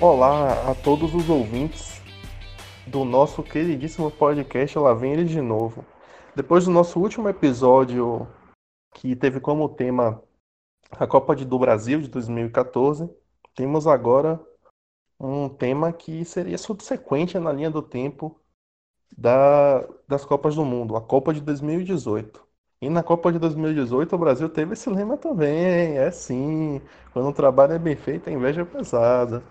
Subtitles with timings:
[0.00, 2.00] Olá a todos os ouvintes
[2.86, 5.84] do nosso queridíssimo podcast Lá Vem Ele de Novo.
[6.36, 8.28] Depois do nosso último episódio,
[8.94, 10.22] que teve como tema
[10.92, 13.10] a Copa do Brasil de 2014,
[13.56, 14.40] temos agora
[15.18, 18.40] um tema que seria subsequente na linha do tempo
[19.16, 22.46] da, das Copas do Mundo, a Copa de 2018.
[22.80, 26.80] E na Copa de 2018 o Brasil teve esse lema também, é sim,
[27.12, 29.42] quando o trabalho é bem feito, a inveja é pesada.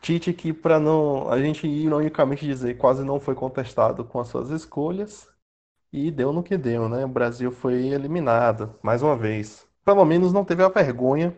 [0.00, 4.50] Tite que para não a gente ironicamente dizer quase não foi contestado com as suas
[4.50, 5.28] escolhas
[5.92, 7.04] e deu no que deu, né?
[7.04, 9.66] O Brasil foi eliminado mais uma vez.
[9.84, 11.34] Pelo menos não teve a vergonha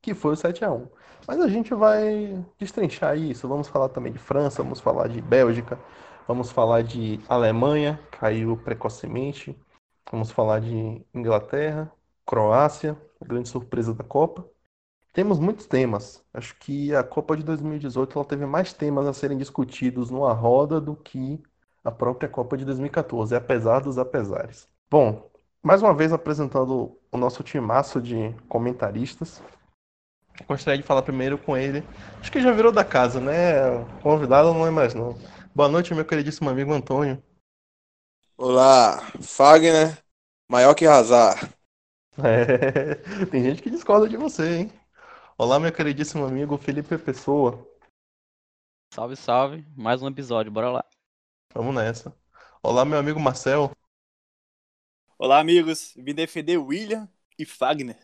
[0.00, 0.88] que foi o 7 a 1.
[1.26, 3.48] Mas a gente vai destrinchar isso.
[3.48, 5.78] Vamos falar também de França, vamos falar de Bélgica,
[6.26, 9.56] vamos falar de Alemanha, caiu precocemente.
[10.10, 11.92] Vamos falar de Inglaterra,
[12.24, 14.48] Croácia, grande surpresa da Copa.
[15.18, 16.24] Temos muitos temas.
[16.32, 20.80] Acho que a Copa de 2018 ela teve mais temas a serem discutidos numa roda
[20.80, 21.42] do que
[21.82, 24.68] a própria Copa de 2014, apesar dos apesares.
[24.88, 25.28] Bom,
[25.60, 29.42] mais uma vez apresentando o nosso timaço de comentaristas.
[30.46, 31.82] Gostaria de falar primeiro com ele.
[32.20, 33.84] Acho que já virou da casa, né?
[34.00, 35.18] Convidado não é mais não.
[35.52, 37.20] Boa noite, meu queridíssimo amigo Antônio.
[38.36, 39.98] Olá, Fagner,
[40.48, 41.48] maior que Hazard.
[42.20, 42.96] É,
[43.26, 44.72] tem gente que discorda de você, hein?
[45.40, 47.64] Olá, meu queridíssimo amigo Felipe Pessoa.
[48.92, 49.64] Salve, salve.
[49.76, 50.84] Mais um episódio, bora lá.
[51.54, 52.12] Vamos nessa.
[52.60, 53.70] Olá, meu amigo Marcel.
[55.16, 55.94] Olá, amigos.
[55.96, 57.08] Vim defender William
[57.38, 57.96] e Fagner.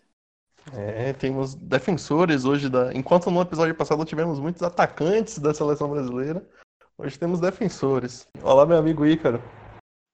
[0.73, 2.95] É, temos defensores hoje da.
[2.95, 6.49] Enquanto no episódio passado tivemos muitos atacantes da seleção brasileira,
[6.97, 8.29] hoje temos defensores.
[8.45, 9.43] Olá, meu amigo Ícaro.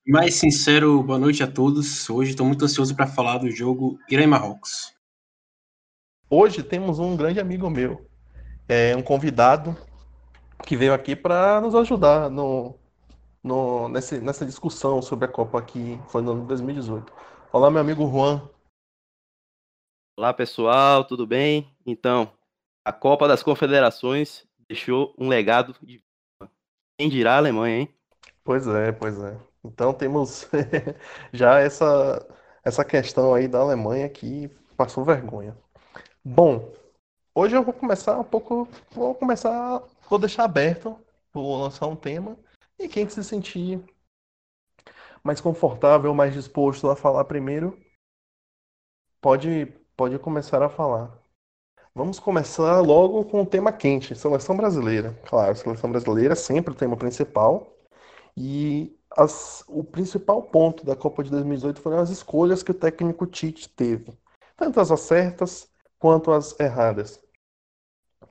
[0.09, 2.09] Mais sincero, boa noite a todos.
[2.09, 4.99] Hoje estou muito ansioso para falar do jogo Irã e Marrocos.
[6.33, 8.09] Hoje temos um grande amigo meu,
[8.69, 9.77] é um convidado
[10.65, 12.79] que veio aqui para nos ajudar no,
[13.43, 17.13] no, nesse, nessa discussão sobre a Copa que foi no ano de 2018.
[17.53, 18.49] Olá, meu amigo Juan.
[20.17, 21.77] Olá, pessoal, tudo bem?
[21.85, 22.33] Então,
[22.85, 26.01] a Copa das Confederações deixou um legado de.
[26.97, 27.95] Quem dirá a Alemanha, hein?
[28.45, 29.37] Pois é, pois é.
[29.65, 30.49] Então temos
[31.35, 32.25] já essa,
[32.63, 35.57] essa questão aí da Alemanha que passou vergonha.
[36.25, 36.71] Bom,
[37.35, 38.69] hoje eu vou começar um pouco.
[38.91, 39.83] Vou começar.
[40.09, 40.99] Vou deixar aberto.
[41.33, 42.37] Vou lançar um tema.
[42.79, 43.83] E quem se sentir
[45.25, 47.79] mais confortável, mais disposto a falar primeiro,
[49.21, 49.67] pode,
[49.97, 51.19] pode começar a falar.
[51.95, 55.19] Vamos começar logo com o tema quente, seleção brasileira.
[55.27, 57.75] Claro, seleção brasileira é sempre o tema principal.
[58.37, 63.27] E as, o principal ponto da Copa de 2018 foram as escolhas que o técnico
[63.27, 64.13] Tite teve.
[64.57, 65.70] Tanto as certas
[66.01, 67.23] quanto as erradas.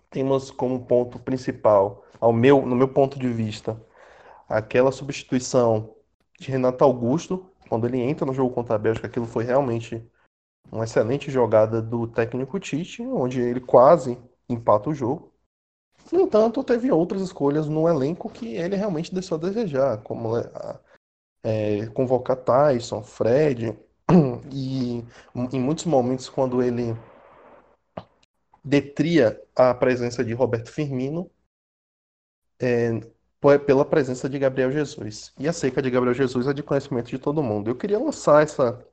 [0.09, 3.79] Temos como ponto principal, ao meu, no meu ponto de vista,
[4.49, 5.95] aquela substituição
[6.37, 10.03] de Renato Augusto, quando ele entra no jogo contra a Bélgica, aquilo foi realmente
[10.71, 14.17] uma excelente jogada do técnico Tite, onde ele quase
[14.49, 15.31] empata o jogo.
[16.11, 20.31] No entanto, teve outras escolhas no elenco que ele realmente deixou a desejar, como
[21.43, 23.77] é, convocar Tyson, Fred,
[24.51, 25.03] e
[25.53, 26.95] em muitos momentos, quando ele
[28.63, 31.29] detria a presença de Roberto Firmino
[32.59, 32.99] é,
[33.65, 35.33] pela presença de Gabriel Jesus.
[35.39, 37.69] E a seca de Gabriel Jesus é de conhecimento de todo mundo.
[37.69, 38.85] Eu queria lançar essa,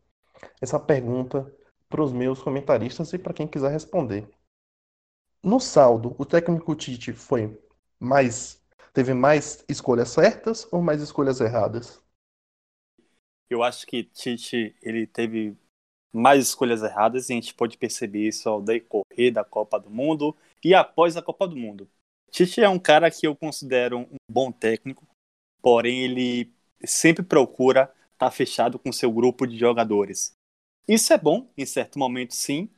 [0.60, 1.52] essa pergunta
[1.88, 4.28] para os meus comentaristas e para quem quiser responder.
[5.42, 7.56] No saldo, o técnico Tite foi
[7.98, 8.60] mais
[8.92, 12.02] teve mais escolhas certas ou mais escolhas erradas?
[13.48, 15.54] Eu acho que Tite ele teve
[16.16, 20.36] mais escolhas erradas e a gente pode perceber isso ao decorrer da Copa do Mundo
[20.64, 21.88] e após a Copa do Mundo.
[22.30, 25.06] Tite é um cara que eu considero um bom técnico,
[25.60, 26.50] porém ele
[26.84, 27.82] sempre procura
[28.12, 30.32] estar tá fechado com seu grupo de jogadores.
[30.88, 32.68] Isso é bom em certo momento, sim,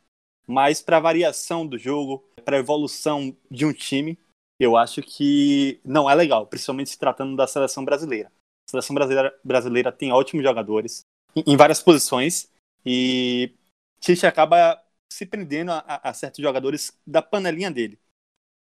[0.47, 4.19] mas para a variação do jogo, para a evolução de um time,
[4.59, 8.33] eu acho que não é legal, principalmente se tratando da seleção brasileira.
[8.67, 11.03] A seleção brasileira, brasileira tem ótimos jogadores
[11.37, 12.51] em, em várias posições
[12.85, 13.53] e
[14.01, 14.81] Tite acaba
[15.11, 17.99] se prendendo a, a, certos jogadores da panelinha dele.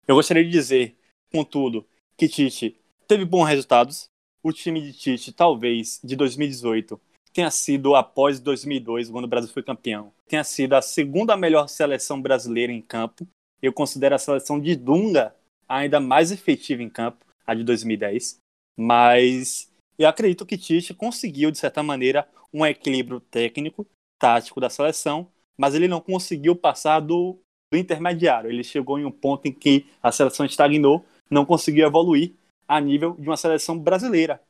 [0.07, 0.97] Eu gostaria de dizer,
[1.31, 1.87] contudo,
[2.17, 4.09] que Tite teve bons resultados.
[4.41, 6.99] O time de Tite, talvez, de 2018,
[7.33, 12.21] tenha sido, após 2002, quando o Brasil foi campeão, tenha sido a segunda melhor seleção
[12.21, 13.27] brasileira em campo.
[13.61, 15.35] Eu considero a seleção de Dunga
[15.67, 18.39] ainda mais efetiva em campo, a de 2010.
[18.77, 23.85] Mas eu acredito que Tite conseguiu, de certa maneira, um equilíbrio técnico
[24.19, 25.27] tático da seleção,
[25.57, 27.39] mas ele não conseguiu passar do
[27.71, 28.49] do intermediário.
[28.49, 32.33] Ele chegou em um ponto em que a seleção estagnou, não conseguiu evoluir
[32.67, 34.41] a nível de uma seleção brasileira,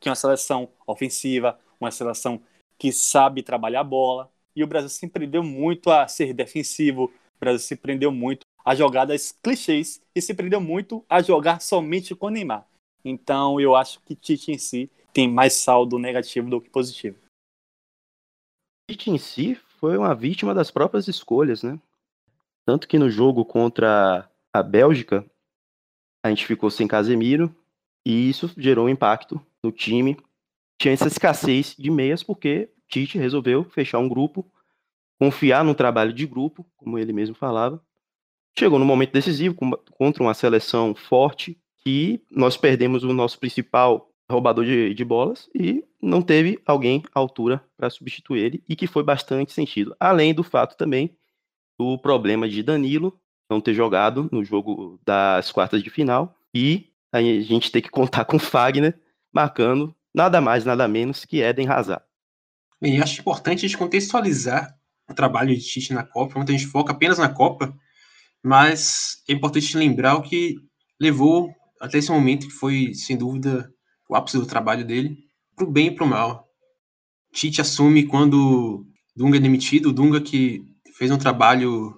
[0.00, 2.40] que é uma seleção ofensiva, uma seleção
[2.78, 4.30] que sabe trabalhar a bola.
[4.54, 8.74] E o Brasil se prendeu muito a ser defensivo, o Brasil se prendeu muito a
[8.74, 12.66] jogadas clichês e se prendeu muito a jogar somente com Neymar.
[13.04, 17.16] Então eu acho que Tite em si tem mais saldo negativo do que positivo.
[18.90, 21.78] Tite em si foi uma vítima das próprias escolhas, né?
[22.66, 25.24] Tanto que no jogo contra a Bélgica,
[26.24, 27.54] a gente ficou sem Casemiro
[28.04, 30.16] e isso gerou um impacto no time.
[30.76, 34.44] Tinha essa escassez de meias porque Tite resolveu fechar um grupo,
[35.20, 37.80] confiar no trabalho de grupo, como ele mesmo falava.
[38.58, 39.56] Chegou no momento decisivo
[39.92, 45.84] contra uma seleção forte que nós perdemos o nosso principal roubador de, de bolas e
[46.00, 49.94] não teve alguém à altura para substituir ele e que foi bastante sentido.
[49.98, 51.16] Além do fato também
[51.78, 53.18] do problema de Danilo
[53.50, 58.24] não ter jogado no jogo das quartas de final e a gente ter que contar
[58.24, 58.98] com Fagner
[59.32, 62.02] marcando nada mais, nada menos que Eden Hazard.
[62.80, 64.74] Bem, acho importante a gente contextualizar
[65.08, 67.76] o trabalho de Tite na Copa, muita gente foca apenas na Copa,
[68.42, 70.56] mas é importante lembrar o que
[71.00, 73.72] levou até esse momento, que foi, sem dúvida,
[74.10, 75.16] o ápice do trabalho dele,
[75.54, 76.48] para o bem e para o mal.
[77.32, 78.84] Tite assume quando
[79.14, 80.66] Dunga é demitido, Dunga que
[80.98, 81.96] fez um trabalho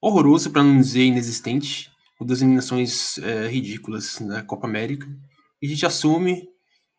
[0.00, 1.88] horroroso, para não dizer inexistente,
[2.18, 5.06] com duas eliminações é, ridículas na Copa América.
[5.62, 6.48] E gente assume,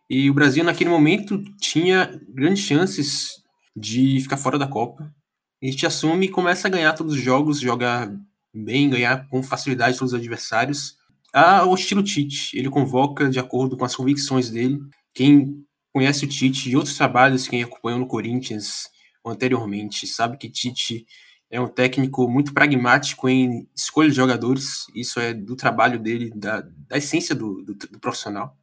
[0.09, 3.43] e o Brasil naquele momento tinha grandes chances
[3.75, 5.13] de ficar fora da Copa.
[5.61, 8.09] E gente assume e começa a ganhar todos os jogos, jogar
[8.53, 10.95] bem, ganhar com facilidade todos os adversários.
[11.37, 14.79] Ah, o estilo Tite, ele convoca de acordo com as convicções dele.
[15.13, 18.89] Quem conhece o Tite de outros trabalhos, quem acompanhou no Corinthians
[19.25, 21.05] anteriormente, sabe que Tite
[21.51, 24.85] é um técnico muito pragmático em escolha de jogadores.
[24.95, 28.57] Isso é do trabalho dele, da, da essência do, do, do profissional.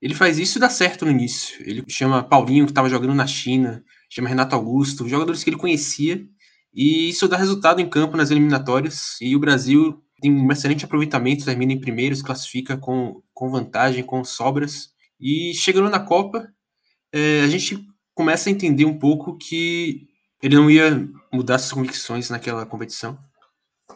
[0.00, 1.60] Ele faz isso e dá certo no início.
[1.60, 6.26] Ele chama Paulinho, que estava jogando na China, chama Renato Augusto, jogadores que ele conhecia,
[6.72, 9.18] e isso dá resultado em campo nas eliminatórias.
[9.20, 14.02] E o Brasil tem um excelente aproveitamento, termina em primeiro, se classifica com, com vantagem,
[14.02, 14.92] com sobras.
[15.20, 16.48] E chegando na Copa,
[17.12, 20.08] é, a gente começa a entender um pouco que
[20.42, 23.18] ele não ia mudar suas convicções naquela competição.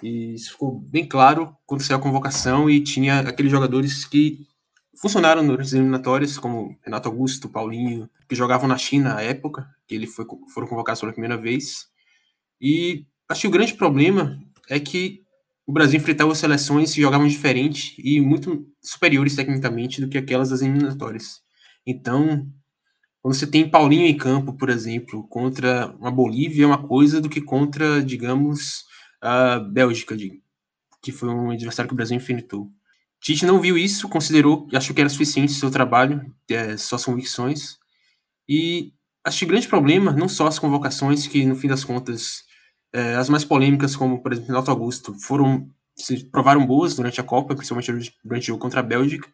[0.02, 4.46] E isso ficou bem claro quando saiu a convocação e tinha aqueles jogadores que
[5.00, 10.06] funcionaram nas eliminatórias, como Renato Augusto, Paulinho, que jogavam na China à época, que ele
[10.06, 11.88] foi, foram convocados pela primeira vez.
[12.60, 15.21] E acho que o grande problema é que
[15.72, 20.60] o Brasil enfrentava seleções que jogavam diferente e muito superiores tecnicamente do que aquelas das
[20.60, 21.40] eliminatórias.
[21.86, 22.46] Então,
[23.22, 27.28] quando você tem Paulinho em campo, por exemplo, contra uma Bolívia é uma coisa do
[27.30, 28.84] que contra, digamos,
[29.18, 30.14] a Bélgica,
[31.00, 32.70] que foi um adversário que o Brasil enfrentou.
[33.18, 36.20] Tite não viu isso, considerou, achou que era suficiente seu trabalho,
[36.50, 37.78] é, suas convicções,
[38.46, 38.92] e
[39.24, 42.44] acho que o grande problema, não só as convocações, que no fim das contas
[42.92, 47.24] é, as mais polêmicas, como por exemplo Renato Augusto, foram se provaram boas durante a
[47.24, 49.28] Copa, principalmente durante o jogo contra a Bélgica.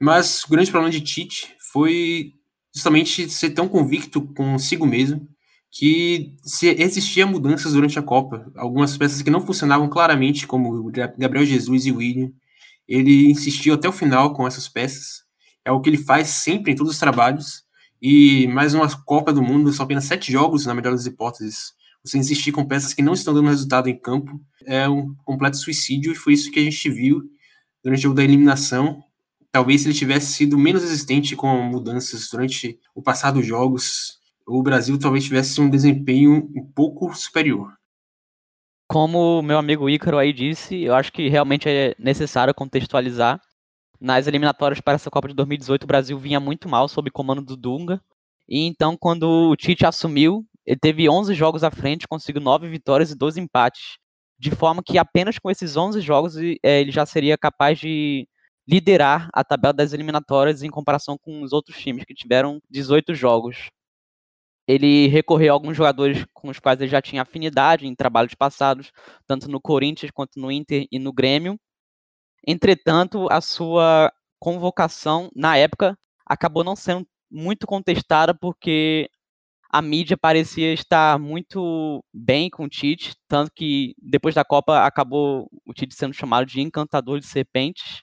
[0.00, 2.34] Mas o grande problema de Tite foi
[2.74, 5.28] justamente ser tão convicto consigo mesmo
[5.70, 11.46] que se existia mudanças durante a Copa, algumas peças que não funcionavam claramente, como Gabriel
[11.46, 12.30] Jesus e William,
[12.86, 15.22] ele insistiu até o final com essas peças.
[15.64, 17.62] É o que ele faz sempre em todos os trabalhos.
[18.02, 21.72] E mais uma Copa do Mundo, são apenas sete jogos, na melhor das hipóteses,
[22.04, 26.12] você insistir com peças que não estão dando resultado em campo é um completo suicídio
[26.12, 27.22] e foi isso que a gente viu
[27.82, 29.02] durante o jogo da eliminação.
[29.50, 34.62] Talvez se ele tivesse sido menos resistente com mudanças durante o passado dos jogos, o
[34.62, 37.72] Brasil talvez tivesse um desempenho um pouco superior.
[38.88, 43.40] Como meu amigo Ícaro aí disse, eu acho que realmente é necessário contextualizar.
[44.00, 47.56] Nas eliminatórias para essa Copa de 2018, o Brasil vinha muito mal sob comando do
[47.56, 48.02] Dunga.
[48.48, 53.10] E então, quando o Tite assumiu, ele teve 11 jogos à frente, conseguiu 9 vitórias
[53.10, 53.98] e 12 empates,
[54.38, 58.26] de forma que apenas com esses 11 jogos é, ele já seria capaz de
[58.66, 63.68] liderar a tabela das eliminatórias em comparação com os outros times que tiveram 18 jogos.
[64.66, 68.92] Ele recorreu a alguns jogadores com os quais ele já tinha afinidade em trabalhos passados,
[69.26, 71.58] tanto no Corinthians quanto no Inter e no Grêmio.
[72.46, 79.08] Entretanto, a sua convocação na época acabou não sendo muito contestada porque
[79.72, 85.48] a mídia parecia estar muito bem com o Tite, tanto que depois da Copa acabou
[85.66, 88.02] o Tite sendo chamado de encantador de serpentes.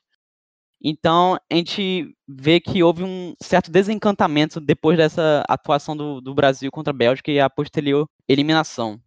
[0.83, 6.71] Então a gente vê que houve um certo desencantamento depois dessa atuação do, do Brasil
[6.71, 8.99] contra a Bélgica e a posterior eliminação.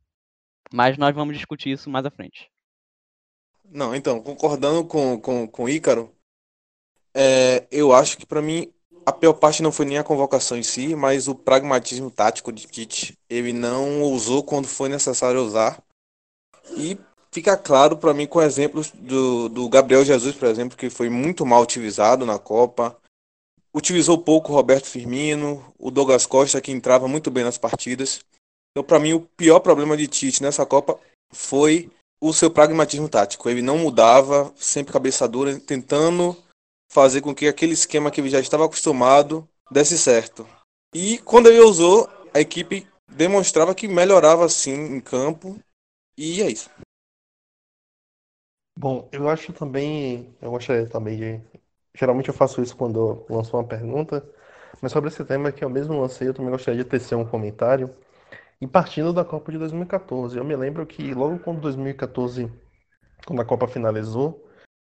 [0.72, 2.48] Mas nós vamos discutir isso mais à frente.
[3.64, 6.14] Não, então, concordando com, com, com o Ícaro,
[7.12, 8.72] é, eu acho que para mim
[9.04, 12.66] a pior parte não foi nem a convocação em si, mas o pragmatismo tático de
[12.66, 13.18] Tite.
[13.28, 15.82] Ele não usou quando foi necessário usar.
[16.76, 16.98] E
[17.30, 21.44] fica claro para mim com exemplos do, do Gabriel Jesus, por exemplo, que foi muito
[21.44, 22.96] mal utilizado na Copa.
[23.74, 28.20] Utilizou pouco o Roberto Firmino, o Douglas Costa, que entrava muito bem nas partidas.
[28.70, 30.98] Então, para mim, o pior problema de Tite nessa Copa
[31.32, 31.90] foi
[32.20, 33.48] o seu pragmatismo tático.
[33.48, 36.36] Ele não mudava, sempre cabeça dura, tentando
[36.92, 40.46] fazer com que aquele esquema que ele já estava acostumado desse certo.
[40.94, 45.58] E quando ele usou, a equipe demonstrava que melhorava sim em campo.
[46.18, 46.68] E é isso.
[48.78, 51.40] Bom, eu acho também, eu gostaria também de,
[51.94, 54.26] geralmente eu faço isso quando eu lanço uma pergunta,
[54.82, 57.88] mas sobre esse tema que eu mesmo lancei, eu também gostaria de tecer um comentário.
[58.60, 62.50] E partindo da Copa de 2014, eu me lembro que logo quando 2014,
[63.26, 64.42] quando a Copa finalizou,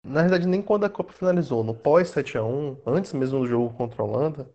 [0.05, 3.47] na verdade, nem quando a Copa finalizou, no pós 7 a 1 antes mesmo do
[3.47, 4.47] jogo contra a Holanda,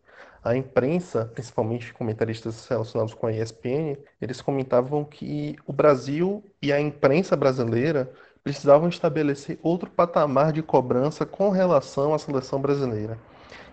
[0.42, 6.80] a imprensa, principalmente comentaristas relacionados com a ESPN, eles comentavam que o Brasil e a
[6.80, 8.10] imprensa brasileira
[8.42, 13.18] precisavam estabelecer outro patamar de cobrança com relação à seleção brasileira.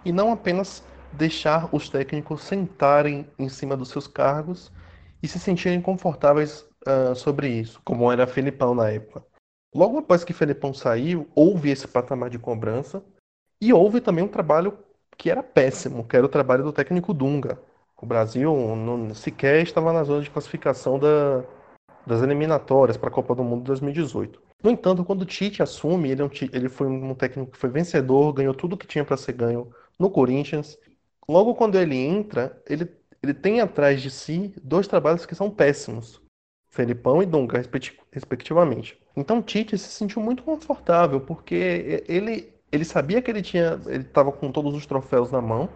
[0.04, 4.72] E não apenas deixar os técnicos sentarem em cima dos seus cargos
[5.22, 9.27] e se sentirem confortáveis uh, sobre isso, como era Felipão na época.
[9.78, 13.06] Logo após que Felipão saiu, houve esse patamar de cobrança
[13.62, 14.76] e houve também um trabalho
[15.16, 17.62] que era péssimo, que era o trabalho do técnico Dunga.
[17.96, 21.44] O Brasil não, sequer estava na zona de classificação da,
[22.08, 24.42] das eliminatórias para a Copa do Mundo de 2018.
[24.64, 28.34] No entanto, quando o Tite assume, ele, é ele foi um técnico que foi vencedor,
[28.34, 30.76] ganhou tudo que tinha para ser ganho no Corinthians.
[31.30, 32.92] Logo quando ele entra, ele,
[33.22, 36.20] ele tem atrás de si dois trabalhos que são péssimos.
[36.68, 37.62] Felipão e Dunga,
[38.12, 39.00] respectivamente.
[39.18, 44.32] Então Tite se sentiu muito confortável, porque ele, ele sabia que ele tinha, ele estava
[44.32, 45.68] com todos os troféus na mão,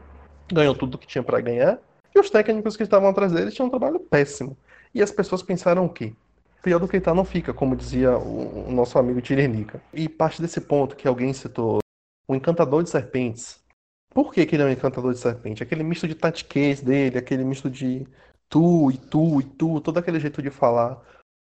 [0.54, 1.80] ganhou tudo que tinha para ganhar,
[2.14, 4.56] e os técnicos que estavam atrás dele tinham um trabalho péssimo.
[4.94, 6.14] E as pessoas pensaram o quê?
[6.62, 9.82] Pior do que está não fica, como dizia o, o nosso amigo Tiririca.
[9.92, 11.80] E parte desse ponto que alguém citou,
[12.28, 13.60] o encantador de serpentes.
[14.14, 15.64] Por que, que ele é um encantador de serpente?
[15.64, 18.06] Aquele misto de tatiquez dele, aquele misto de
[18.48, 21.02] tu e tu e tu, todo aquele jeito de falar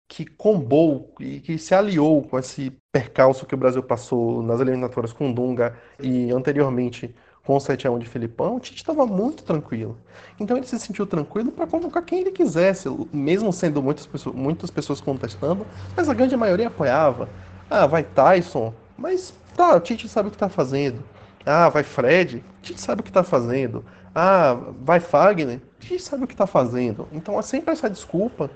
[0.10, 5.14] que combou e que se aliou com esse percalço que o Brasil passou nas eliminatórias
[5.14, 7.14] com Dunga e anteriormente
[7.46, 9.98] com o 7x1 de Filipão, o Tite estava muito tranquilo.
[10.40, 14.72] Então ele se sentiu tranquilo para convocar quem ele quisesse, mesmo sendo muitas pessoas, muitas
[14.72, 17.30] pessoas contestando, mas a grande maioria apoiava.
[17.70, 21.04] Ah, vai Tyson, mas tá, o Tite sabe o que está fazendo.
[21.46, 23.86] Ah, vai Fred, o Tite sabe o que está fazendo.
[24.14, 27.08] Ah, vai Fagner, o Tite sabe o que está fazendo.
[27.12, 28.50] Então é sempre essa desculpa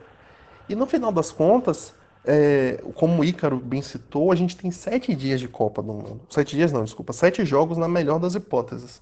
[0.70, 1.94] e no final das contas,
[2.26, 6.22] é, como o Ícaro bem citou, a gente tem sete dias de Copa do Mundo.
[6.30, 9.02] Sete dias não, desculpa, sete jogos na melhor das hipóteses.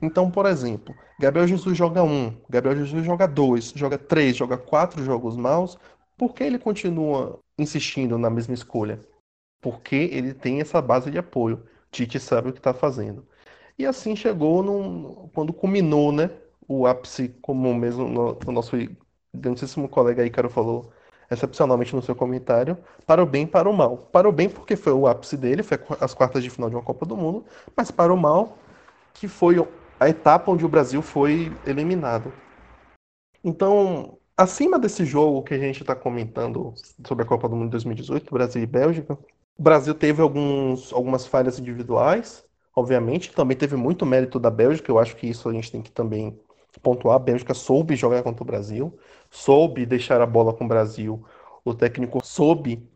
[0.00, 5.04] Então, por exemplo, Gabriel Jesus joga um, Gabriel Jesus joga dois, joga três, joga quatro
[5.04, 5.78] jogos maus.
[6.16, 9.00] Por que ele continua insistindo na mesma escolha?
[9.60, 11.62] Porque ele tem essa base de apoio.
[11.90, 13.26] Tite sabe o que está fazendo.
[13.78, 16.30] E assim chegou num, quando culminou, né?
[16.68, 18.04] O ápice, como mesmo
[18.46, 18.76] o nosso
[19.34, 20.92] grandíssimo colega Ícaro falou,
[21.30, 23.96] excepcionalmente no seu comentário, para o bem e para o mal.
[24.12, 26.82] Para o bem, porque foi o ápice dele, foi as quartas de final de uma
[26.82, 27.44] Copa do Mundo,
[27.76, 28.58] mas para o mal,
[29.14, 29.56] que foi
[29.98, 32.32] a etapa onde o Brasil foi eliminado.
[33.44, 36.74] Então, acima desse jogo que a gente está comentando
[37.06, 39.18] sobre a Copa do Mundo de 2018, Brasil e Bélgica,
[39.58, 42.44] o Brasil teve alguns, algumas falhas individuais,
[42.74, 45.90] obviamente, também teve muito mérito da Bélgica, eu acho que isso a gente tem que
[45.92, 46.38] também
[46.82, 47.16] pontuar.
[47.16, 48.98] A Bélgica soube jogar contra o Brasil,
[49.30, 51.24] soube deixar a bola com o Brasil.
[51.64, 52.88] O técnico soube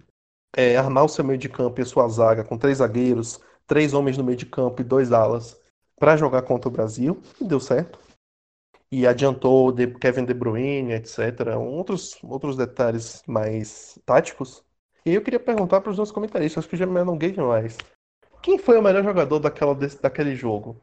[0.57, 3.95] é, armar o seu meio de campo e a sua zaga com três zagueiros, três
[3.95, 5.61] homens no meio de campo e dois alas
[5.99, 7.21] para jogar contra o Brasil.
[7.41, 7.99] E deu certo.
[8.91, 11.57] E adiantou de Kevin De Bruyne, etc.
[11.59, 14.63] Outros, outros detalhes mais táticos.
[15.07, 17.77] E eu queria perguntar para os nossos comentaristas, que já me alonguei demais.
[18.43, 20.81] Quem foi o melhor jogador daquela, daquele jogo?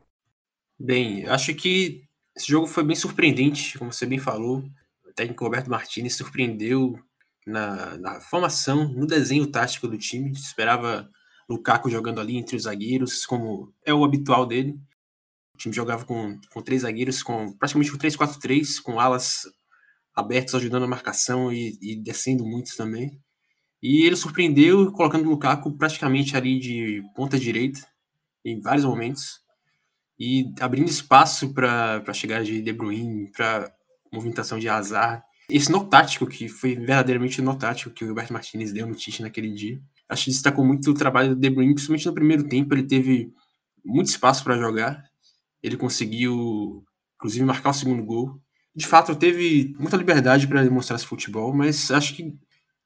[0.79, 2.03] Bem, acho que
[2.35, 4.63] esse jogo foi bem surpreendente, como você bem falou.
[5.11, 6.97] O técnico Roberto Martinez surpreendeu
[7.45, 10.31] na, na formação, no desenho tático do time.
[10.31, 11.09] Esperava
[11.49, 14.79] Lukaku jogando ali entre os zagueiros, como é o habitual dele.
[15.53, 19.41] O time jogava com, com três zagueiros, com praticamente com 3-4-3, com alas
[20.15, 23.21] abertas ajudando a marcação e, e descendo muitos também.
[23.83, 27.85] E ele surpreendeu colocando o Lukaku praticamente ali de ponta direita
[28.45, 29.41] em vários momentos
[30.17, 33.75] e abrindo espaço para a chegada de De Bruyne, para
[34.11, 35.23] movimentação de azar.
[35.49, 39.21] esse nó tático, que foi verdadeiramente nó tático que o Roberto Martinez deu no Tite
[39.21, 39.81] naquele dia.
[40.07, 43.33] Acho que destacou muito o trabalho do De Bruyne, principalmente no primeiro tempo, ele teve
[43.83, 45.03] muito espaço para jogar.
[45.61, 46.83] Ele conseguiu,
[47.15, 48.39] inclusive, marcar o segundo gol.
[48.75, 52.33] De fato, teve muita liberdade para demonstrar esse futebol, mas acho que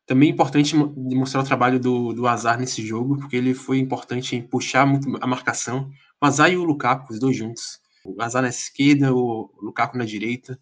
[0.05, 4.36] também é importante demonstrar o trabalho do, do Azar nesse jogo, porque ele foi importante
[4.36, 5.89] em puxar muito a marcação.
[6.22, 7.79] O Azar e o Lukaku, os dois juntos.
[8.03, 10.60] O Azar na esquerda, o Lukaku na direita.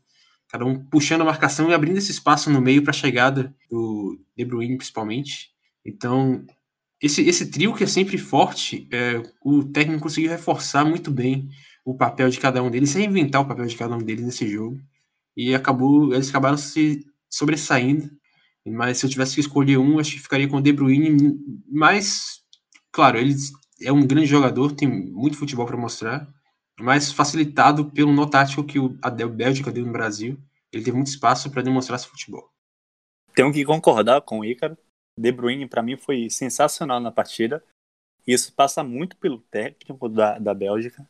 [0.54, 4.20] Cada um puxando a marcação e abrindo esse espaço no meio para a chegada do
[4.38, 5.50] De Bruyne, principalmente.
[5.84, 6.46] Então,
[7.02, 11.50] esse, esse trio que é sempre forte, é, o técnico conseguiu reforçar muito bem
[11.84, 14.80] o papel de cada um deles, reinventar o papel de cada um deles nesse jogo.
[15.36, 18.12] E acabou, eles acabaram se sobressaindo
[18.66, 21.38] mas se eu tivesse que escolher um, acho que ficaria com o De Bruyne.
[21.70, 22.42] Mas,
[22.92, 23.36] claro, ele
[23.82, 26.28] é um grande jogador, tem muito futebol para mostrar,
[26.80, 30.38] mas facilitado pelo nó tático que a Bélgica deu no Brasil.
[30.72, 32.50] Ele teve muito espaço para demonstrar esse futebol.
[33.36, 34.78] Tenho que concordar com o Ícaro.
[35.18, 37.64] De Bruyne, para mim, foi sensacional na partida.
[38.26, 41.06] Isso passa muito pelo técnico da, da Bélgica,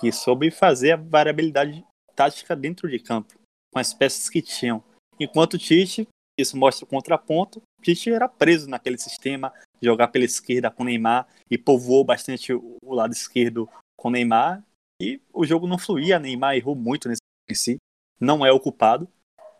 [0.00, 1.84] que soube fazer a variabilidade
[2.14, 3.38] tática dentro de campo,
[3.72, 4.82] com as peças que tinham.
[5.20, 6.08] Enquanto o Tite
[6.38, 7.62] isso mostra o contraponto.
[7.80, 13.12] Tite era preso naquele sistema, jogar pela esquerda com Neymar e povoou bastante o lado
[13.12, 14.62] esquerdo com Neymar.
[15.00, 17.76] E o jogo não fluía, Neymar errou muito nesse em si.
[18.20, 19.08] Não é o culpado,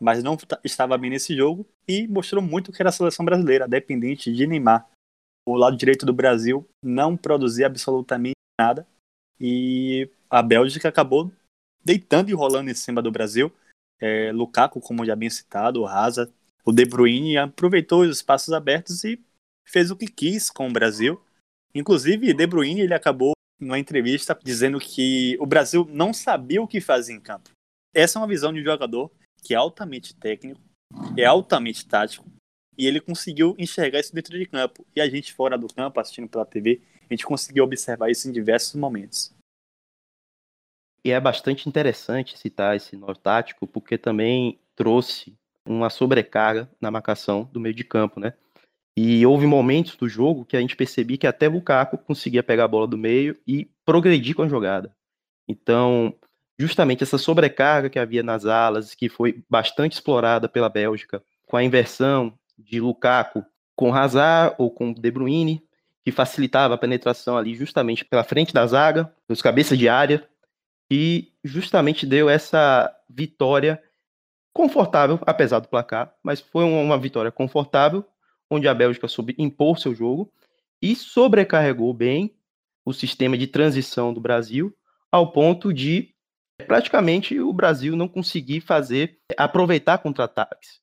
[0.00, 4.32] mas não estava bem nesse jogo e mostrou muito que era a seleção brasileira, dependente
[4.32, 4.88] de Neymar.
[5.46, 8.86] O lado direito do Brasil não produzia absolutamente nada
[9.40, 11.30] e a Bélgica acabou
[11.84, 13.52] deitando e rolando em cima do Brasil.
[14.00, 16.32] É, Lukaku, como já bem citado, o Hazard,
[16.64, 19.22] o De Bruyne aproveitou os espaços abertos e
[19.64, 21.20] fez o que quis com o Brasil.
[21.74, 26.80] Inclusive, De Bruyne ele acabou numa entrevista dizendo que o Brasil não sabia o que
[26.80, 27.50] fazer em campo.
[27.94, 29.10] Essa é uma visão de um jogador
[29.42, 30.60] que é altamente técnico,
[31.16, 32.30] é altamente tático,
[32.76, 34.86] e ele conseguiu enxergar isso dentro de campo.
[34.94, 38.32] E a gente fora do campo, assistindo pela TV, a gente conseguiu observar isso em
[38.32, 39.34] diversos momentos.
[41.04, 45.32] E é bastante interessante citar esse nó tático, porque também trouxe
[45.64, 48.34] uma sobrecarga na marcação do meio de campo, né?
[48.96, 52.68] E houve momentos do jogo que a gente percebia que até Lukaku conseguia pegar a
[52.68, 54.94] bola do meio e progredir com a jogada.
[55.46, 56.14] Então,
[56.58, 61.62] justamente essa sobrecarga que havia nas alas, que foi bastante explorada pela Bélgica, com a
[61.62, 63.44] inversão de Lukaku
[63.76, 65.62] com Hazard ou com De Bruyne,
[66.02, 70.26] que facilitava a penetração ali justamente pela frente da zaga, nos cabeças de área,
[70.90, 73.82] e justamente deu essa vitória
[74.52, 78.04] confortável, apesar do placar, mas foi uma vitória confortável,
[78.50, 80.32] onde a Bélgica soube impor seu jogo
[80.80, 82.34] e sobrecarregou bem
[82.84, 84.76] o sistema de transição do Brasil,
[85.10, 86.14] ao ponto de
[86.66, 90.80] praticamente o Brasil não conseguir fazer, aproveitar contra-ataques.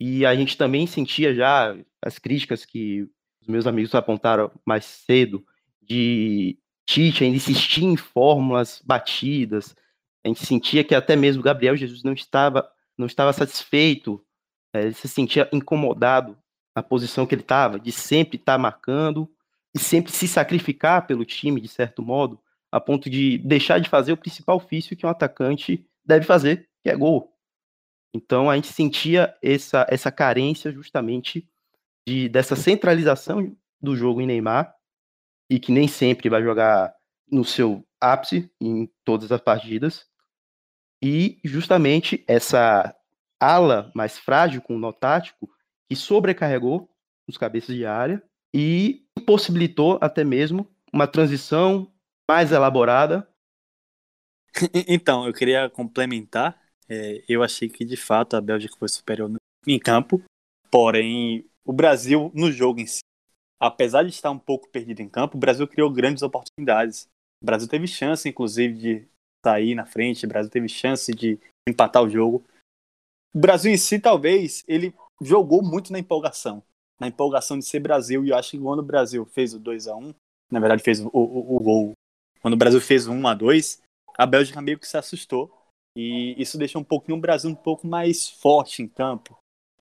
[0.00, 3.02] E a gente também sentia já as críticas que
[3.40, 5.44] os meus amigos apontaram mais cedo,
[5.82, 9.76] de Tite ainda insistir em fórmulas batidas.
[10.24, 14.24] A gente sentia que até mesmo Gabriel Jesus não estava não estava satisfeito,
[14.74, 16.36] é, ele se sentia incomodado
[16.78, 19.28] na posição que ele estava, de sempre estar tá marcando
[19.74, 24.12] e sempre se sacrificar pelo time, de certo modo, a ponto de deixar de fazer
[24.12, 27.36] o principal ofício que um atacante deve fazer, que é gol.
[28.14, 31.48] Então a gente sentia essa, essa carência justamente
[32.06, 34.72] de, dessa centralização do jogo em Neymar,
[35.50, 36.94] e que nem sempre vai jogar
[37.28, 40.06] no seu ápice em todas as partidas,
[41.02, 42.94] e justamente essa
[43.40, 45.50] ala mais frágil com o nó tático
[45.88, 46.88] que sobrecarregou
[47.28, 48.22] os cabeças de área
[48.54, 51.92] e impossibilitou até mesmo uma transição
[52.28, 53.28] mais elaborada.
[54.88, 56.60] Então, eu queria complementar.
[56.88, 59.30] É, eu achei que de fato a Bélgica foi superior
[59.66, 60.22] em campo,
[60.70, 63.00] porém o Brasil no jogo em si,
[63.60, 67.06] apesar de estar um pouco perdido em campo, o Brasil criou grandes oportunidades.
[67.42, 69.08] O Brasil teve chance, inclusive, de
[69.44, 72.42] sair na frente, o Brasil teve chance de empatar o jogo.
[73.34, 76.62] O Brasil em si, talvez, ele jogou muito na empolgação.
[76.98, 78.24] Na empolgação de ser Brasil.
[78.24, 80.14] E eu acho que quando o Brasil fez o 2 a 1
[80.50, 81.92] na verdade fez o, o, o gol.
[82.40, 83.82] Quando o Brasil fez o 1 a 2
[84.16, 85.54] a Bélgica meio que se assustou.
[85.96, 89.38] E isso deixou um pouquinho o Brasil um pouco mais forte em campo.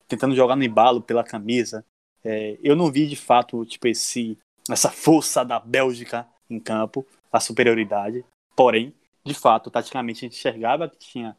[0.08, 1.84] Tentando jogar no embalo pela camisa.
[2.23, 4.38] É, eu não vi de fato tipo esse,
[4.69, 8.23] essa força da Bélgica em campo, a superioridade.
[8.56, 11.36] Porém, de fato, taticamente a gente enxergava que tinha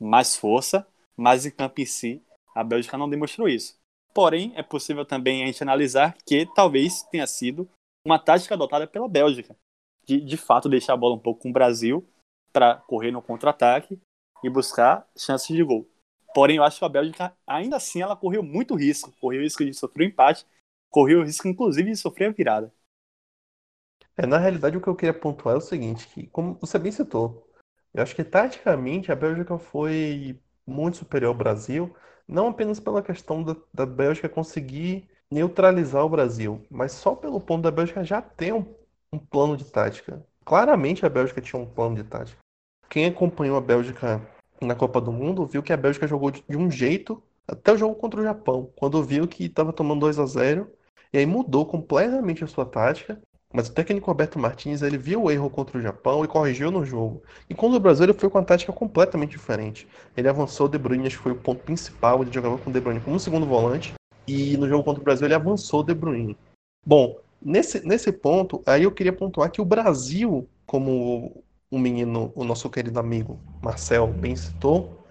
[0.00, 0.86] mais força,
[1.16, 2.22] mas em campo em si,
[2.54, 3.78] a Bélgica não demonstrou isso.
[4.14, 7.68] Porém, é possível também a gente analisar que talvez tenha sido
[8.06, 9.56] uma tática adotada pela Bélgica,
[10.04, 12.06] de de fato deixar a bola um pouco com o Brasil
[12.52, 13.98] para correr no contra-ataque
[14.44, 15.88] e buscar chances de gol.
[16.34, 19.12] Porém, eu acho que a Bélgica, ainda assim, ela correu muito risco.
[19.20, 20.46] Correu o risco de sofrer um empate,
[20.90, 22.72] correu o risco, inclusive, de sofrer a virada.
[24.16, 26.92] É, na realidade, o que eu queria pontuar é o seguinte, que, como você bem
[26.92, 27.50] citou,
[27.94, 31.94] eu acho que taticamente a Bélgica foi muito superior ao Brasil,
[32.26, 37.62] não apenas pela questão da, da Bélgica conseguir neutralizar o Brasil, mas só pelo ponto
[37.62, 38.64] da Bélgica já ter um,
[39.12, 40.24] um plano de tática.
[40.44, 42.38] Claramente a Bélgica tinha um plano de tática.
[42.88, 44.20] Quem acompanhou a Bélgica
[44.60, 47.76] na Copa do Mundo viu que a Bélgica jogou de, de um jeito até o
[47.76, 50.70] jogo contra o Japão, quando viu que estava tomando 2 a 0
[51.12, 53.20] e aí mudou completamente a sua tática.
[53.52, 56.84] Mas o técnico Roberto Martins ele viu o erro contra o Japão e corrigiu no
[56.84, 57.22] jogo.
[57.50, 59.86] E quando o Brasil ele foi com uma tática completamente diferente.
[60.16, 62.22] Ele avançou o De Bruyne, acho que foi o ponto principal.
[62.22, 63.92] Ele jogava com o De Bruyne como segundo volante.
[64.26, 66.36] E no jogo contra o Brasil ele avançou o De Bruyne.
[66.86, 72.44] Bom, nesse, nesse ponto, aí eu queria pontuar que o Brasil, como o menino, o
[72.44, 75.02] nosso querido amigo Marcel bem citou,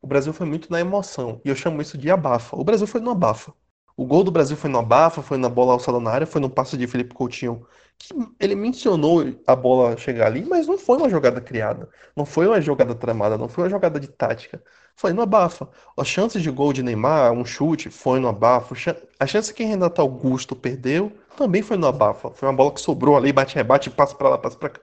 [0.00, 1.40] o Brasil foi muito na emoção.
[1.44, 2.56] E eu chamo isso de abafa.
[2.56, 3.52] O Brasil foi no abafa.
[3.96, 6.50] O gol do Brasil foi no abafa, foi na bola alçada na área, foi no
[6.50, 7.66] passe de Felipe Coutinho,
[7.98, 12.46] que ele mencionou a bola chegar ali, mas não foi uma jogada criada, não foi
[12.46, 14.62] uma jogada tramada, não foi uma jogada de tática.
[14.94, 15.68] Foi no abafa.
[15.96, 18.74] As chances de gol de Neymar, um chute, foi no abafa.
[19.18, 22.30] A chance que Renato Augusto perdeu também foi no abafa.
[22.30, 24.80] Foi uma bola que sobrou ali, bate, rebate, passa para lá, passa para cá.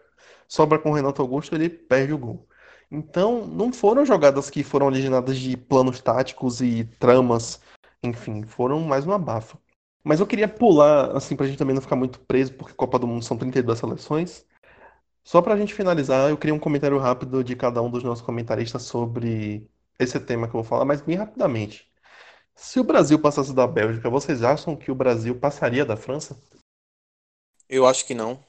[0.47, 2.47] Sobra com o Renato Augusto, ele perde o gol.
[2.91, 7.59] Então, não foram jogadas que foram originadas de planos táticos e tramas
[8.03, 9.57] enfim, foram mais uma bafa.
[10.03, 13.07] Mas eu queria pular, assim, pra gente também não ficar muito preso, porque Copa do
[13.07, 14.45] Mundo são 32 seleções.
[15.23, 18.83] Só pra gente finalizar, eu queria um comentário rápido de cada um dos nossos comentaristas
[18.83, 19.65] sobre
[19.97, 21.89] esse tema que eu vou falar, mas bem rapidamente.
[22.55, 26.37] Se o Brasil passasse da Bélgica, vocês acham que o Brasil passaria da França?
[27.69, 28.43] Eu acho que não.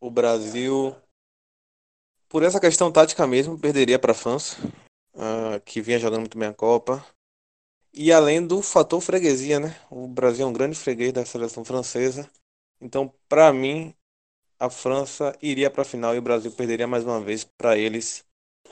[0.00, 0.96] O Brasil,
[2.28, 4.56] por essa questão tática mesmo, perderia para a França,
[5.14, 7.04] uh, que vinha jogando muito bem a Copa.
[7.98, 9.74] E além do fator freguesia, né?
[9.90, 12.28] O Brasil é um grande freguês da seleção francesa.
[12.78, 13.94] Então, para mim,
[14.60, 18.22] a França iria para a final e o Brasil perderia mais uma vez para eles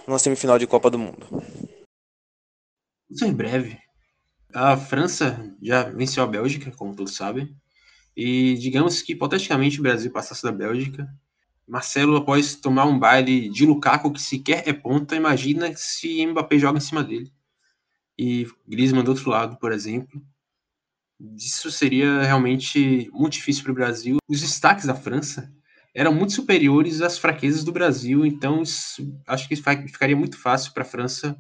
[0.07, 1.27] numa semifinal de Copa do Mundo.
[3.09, 3.79] Vou ser breve.
[4.53, 7.57] A França já venceu a Bélgica, como todos sabem.
[8.15, 11.09] E digamos que hipoteticamente o Brasil passasse da Bélgica.
[11.67, 16.77] Marcelo, após tomar um baile de Lukaku, que sequer é ponta, imagina se Mbappé joga
[16.77, 17.33] em cima dele
[18.19, 20.23] e Griezmann do outro lado, por exemplo.
[21.37, 24.17] Isso seria realmente muito difícil para o Brasil.
[24.29, 25.53] Os destaques da França
[25.95, 30.83] eram muito superiores às fraquezas do Brasil, então isso, acho que ficaria muito fácil para
[30.83, 31.39] a França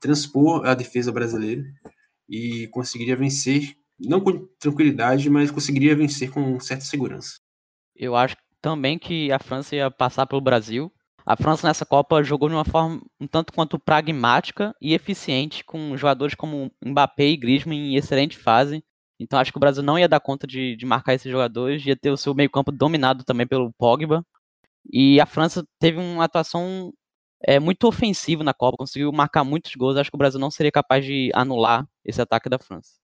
[0.00, 1.62] transpor a defesa brasileira
[2.28, 7.34] e conseguiria vencer, não com tranquilidade, mas conseguiria vencer com certa segurança.
[7.94, 10.90] Eu acho também que a França ia passar pelo Brasil,
[11.24, 15.96] a França nessa Copa jogou de uma forma um tanto quanto pragmática e eficiente, com
[15.96, 18.82] jogadores como Mbappé e Griezmann em excelente fase.
[19.18, 21.96] Então acho que o Brasil não ia dar conta de, de marcar esses jogadores, ia
[21.96, 24.24] ter o seu meio-campo dominado também pelo Pogba.
[24.90, 26.92] E a França teve uma atuação
[27.42, 29.96] é, muito ofensiva na Copa, conseguiu marcar muitos gols.
[29.96, 32.98] Acho que o Brasil não seria capaz de anular esse ataque da França.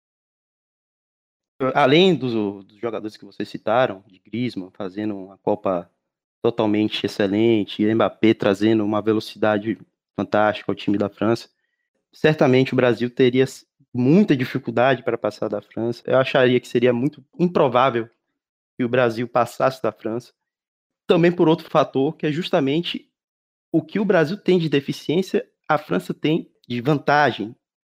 [1.75, 2.33] Além dos,
[2.65, 5.91] dos jogadores que vocês citaram, de Griezmann fazendo uma Copa
[6.47, 9.77] totalmente excelente, Mbappé trazendo uma velocidade
[10.15, 11.49] fantástica ao time da França,
[12.13, 13.45] certamente o Brasil teria
[13.93, 16.05] muita dificuldade para passar da França.
[16.07, 18.09] Eu acharia que seria muito improvável
[18.79, 20.33] que o Brasil passasse da França.
[21.05, 23.11] Também por outro fator, que é justamente
[23.73, 27.57] o que o Brasil tem de deficiência, a França tem de vantagem,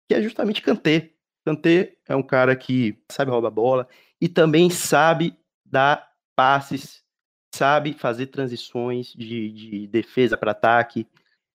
[0.08, 1.10] que é justamente Kanté.
[1.44, 7.06] Kanté é um cara que sabe roubar bola e também sabe dar passes
[7.54, 11.06] sabe fazer transições de, de defesa para ataque,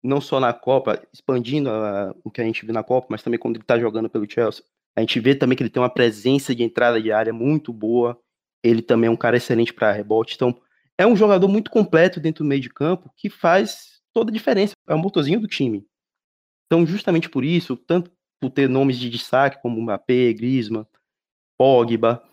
[0.03, 3.39] não só na Copa, expandindo a, o que a gente viu na Copa, mas também
[3.39, 4.63] quando ele está jogando pelo Chelsea.
[4.95, 8.19] A gente vê também que ele tem uma presença de entrada de área muito boa.
[8.63, 10.35] Ele também é um cara excelente para rebote.
[10.35, 10.59] Então,
[10.97, 14.73] é um jogador muito completo dentro do meio de campo que faz toda a diferença.
[14.87, 15.85] É o motorzinho do time.
[16.65, 20.85] Então, justamente por isso, tanto por ter nomes de destaque como Mbappé, Griezmann,
[21.57, 22.23] Pogba,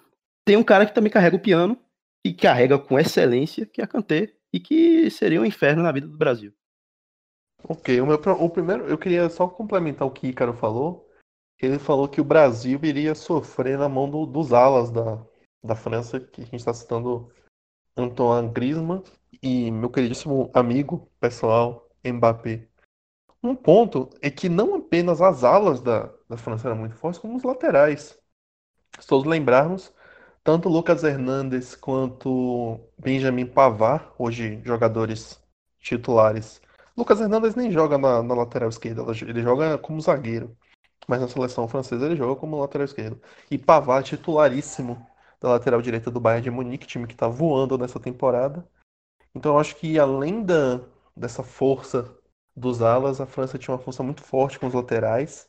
[0.44, 1.78] tem um cara que também carrega o piano
[2.26, 6.16] e carrega com excelência, que a Kanté, e que seria um inferno na vida do
[6.16, 6.52] Brasil.
[7.62, 11.08] Ok, o, meu, o primeiro, eu queria só complementar o que Ícaro falou.
[11.60, 15.24] Ele falou que o Brasil iria sofrer na mão do, dos alas da,
[15.64, 17.32] da França, que a gente está citando
[17.96, 19.02] Antoine Griezmann
[19.42, 22.68] e meu queridíssimo amigo pessoal Mbappé.
[23.42, 27.36] Um ponto é que não apenas as alas da, da França eram muito fortes, como
[27.36, 28.18] os laterais.
[28.98, 29.92] Se todos lembrarmos,
[30.46, 35.42] tanto Lucas Hernandes quanto Benjamin Pavar, hoje jogadores
[35.80, 36.62] titulares.
[36.96, 40.56] Lucas Hernandes nem joga na, na lateral esquerda, ele joga como zagueiro.
[41.08, 43.20] mas na seleção francesa ele joga como lateral esquerdo.
[43.50, 45.06] E Pavard titularíssimo
[45.40, 48.68] da lateral direita do Bayern de Munique, time que está voando nessa temporada.
[49.34, 50.80] Então eu acho que além da,
[51.16, 52.16] dessa força
[52.56, 55.48] dos alas, a França tinha uma força muito forte com os laterais.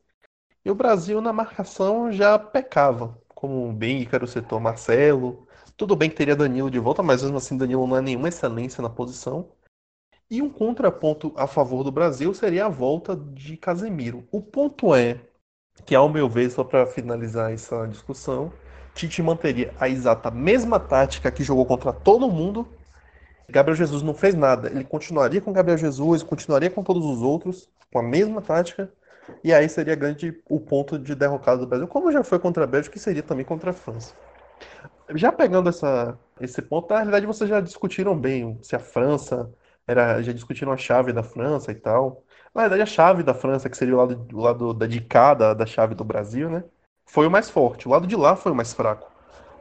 [0.66, 5.48] E o Brasil na marcação já pecava, como bem Ícaro setor Marcelo.
[5.78, 8.82] Tudo bem que teria Danilo de volta, mas mesmo assim Danilo não é nenhuma excelência
[8.82, 9.52] na posição.
[10.28, 14.28] E um contraponto a favor do Brasil seria a volta de Casemiro.
[14.32, 15.22] O ponto é
[15.86, 18.52] que, ao meu ver, só para finalizar essa discussão,
[18.96, 22.68] Tite manteria a exata mesma tática que jogou contra todo mundo.
[23.48, 24.68] Gabriel Jesus não fez nada.
[24.68, 28.92] Ele continuaria com Gabriel Jesus, continuaria com todos os outros, com a mesma tática.
[29.44, 32.68] E aí seria grande o ponto de derrocada do Brasil, como já foi contra a
[32.68, 34.14] Bélgica, que seria também contra a França.
[35.16, 39.52] Já pegando essa, esse ponto, na realidade vocês já discutiram bem se a França
[39.88, 42.24] era, já discutiram a chave da França e tal.
[42.54, 45.34] Na verdade, a chave da França, que seria o lado, o lado da de cá
[45.34, 46.64] da, da chave do Brasil, né?
[47.06, 47.88] Foi o mais forte.
[47.88, 49.10] O lado de lá foi o mais fraco.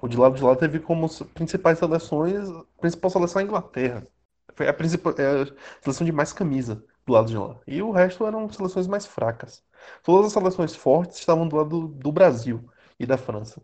[0.00, 4.06] O de lado de lá teve como principais seleções, a principal seleção a Inglaterra.
[4.54, 5.46] Foi a, principal, é a
[5.82, 7.58] seleção de mais camisa do lado de lá.
[7.66, 9.64] E o resto eram seleções mais fracas.
[10.02, 13.62] Todas as seleções fortes estavam do lado do Brasil e da França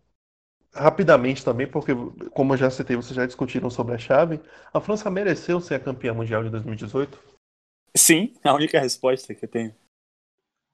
[0.74, 1.92] rapidamente também, porque,
[2.30, 4.40] como eu já citei, vocês já discutiram sobre a chave,
[4.72, 7.18] a França mereceu ser a campeã mundial de 2018?
[7.94, 9.74] Sim, a única resposta que eu tenho.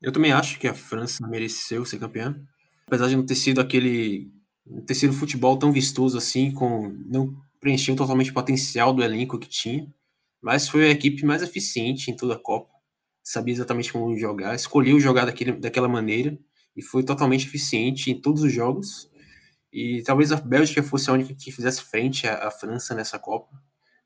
[0.00, 2.40] Eu também acho que a França mereceu ser campeã.
[2.86, 4.30] Apesar de não ter sido aquele.
[4.64, 9.38] não ter sido futebol tão vistoso assim, com não preencheu totalmente o potencial do elenco
[9.38, 9.92] que tinha.
[10.40, 12.72] Mas foi a equipe mais eficiente em toda a Copa.
[13.22, 16.38] Sabia exatamente como jogar, escolheu jogar daquele, daquela maneira
[16.76, 19.10] e foi totalmente eficiente em todos os jogos
[19.72, 23.54] e talvez a Bélgica fosse a única que fizesse frente à, à França nessa Copa.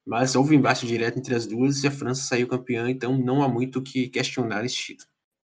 [0.05, 3.49] Mas houve embate direto entre as duas e a França saiu campeã, então não há
[3.49, 5.09] muito o que questionar esse título.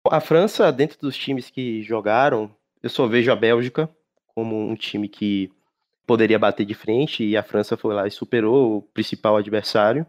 [0.09, 3.91] A França, dentro dos times que jogaram, eu só vejo a Bélgica
[4.29, 5.51] como um time que
[6.07, 10.07] poderia bater de frente e a França foi lá e superou o principal adversário.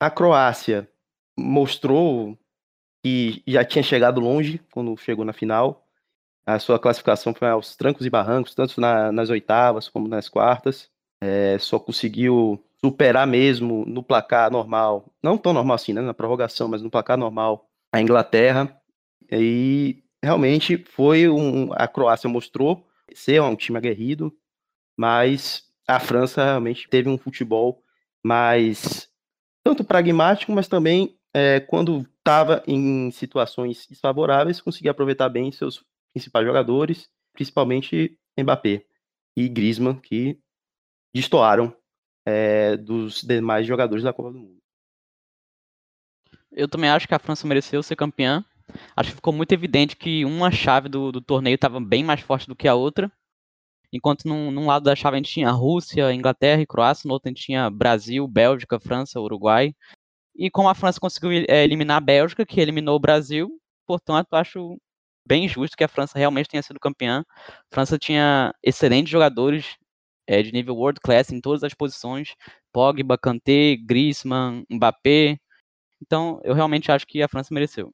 [0.00, 0.88] A Croácia
[1.38, 2.38] mostrou
[3.02, 5.88] que já tinha chegado longe quando chegou na final,
[6.48, 10.88] a sua classificação foi aos trancos e barrancos, tanto na, nas oitavas como nas quartas.
[11.20, 16.68] É, só conseguiu superar mesmo no placar normal, não tão normal assim, né, na prorrogação,
[16.68, 18.80] mas no placar normal, a Inglaterra.
[19.30, 21.70] E realmente foi um.
[21.74, 24.34] A Croácia mostrou ser um time aguerrido,
[24.96, 27.82] mas a França realmente teve um futebol
[28.24, 29.07] mais
[29.68, 36.46] tanto pragmático, mas também é, quando estava em situações desfavoráveis, conseguia aproveitar bem seus principais
[36.46, 38.86] jogadores, principalmente Mbappé
[39.36, 40.40] e Griezmann, que
[41.14, 41.76] destoaram
[42.26, 44.58] é, dos demais jogadores da Copa do Mundo.
[46.50, 48.42] Eu também acho que a França mereceu ser campeã.
[48.96, 52.48] Acho que ficou muito evidente que uma chave do, do torneio estava bem mais forte
[52.48, 53.12] do que a outra.
[53.92, 57.28] Enquanto num, num, lado da chave a gente tinha Rússia, Inglaterra e Croácia, no outro
[57.28, 59.74] a gente tinha Brasil, Bélgica, França, Uruguai.
[60.36, 63.50] E como a França conseguiu é, eliminar a Bélgica, que eliminou o Brasil,
[63.86, 64.78] portanto, acho
[65.26, 67.24] bem justo que a França realmente tenha sido campeã.
[67.38, 69.76] A França tinha excelentes jogadores
[70.26, 72.34] é, de nível world class em todas as posições:
[72.72, 75.38] Pogba, Kanté, Griezmann, Mbappé.
[76.00, 77.92] Então, eu realmente acho que a França mereceu.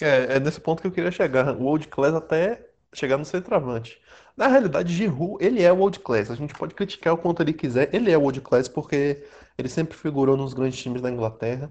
[0.00, 1.56] É, é nesse ponto que eu queria chegar.
[1.56, 4.00] O world class até chegar no centroavante.
[4.38, 6.30] Na realidade, Giroud, ele é o world class.
[6.30, 7.92] A gente pode criticar o quanto ele quiser.
[7.92, 9.26] Ele é o world class porque
[9.58, 11.68] ele sempre figurou nos grandes times da Inglaterra.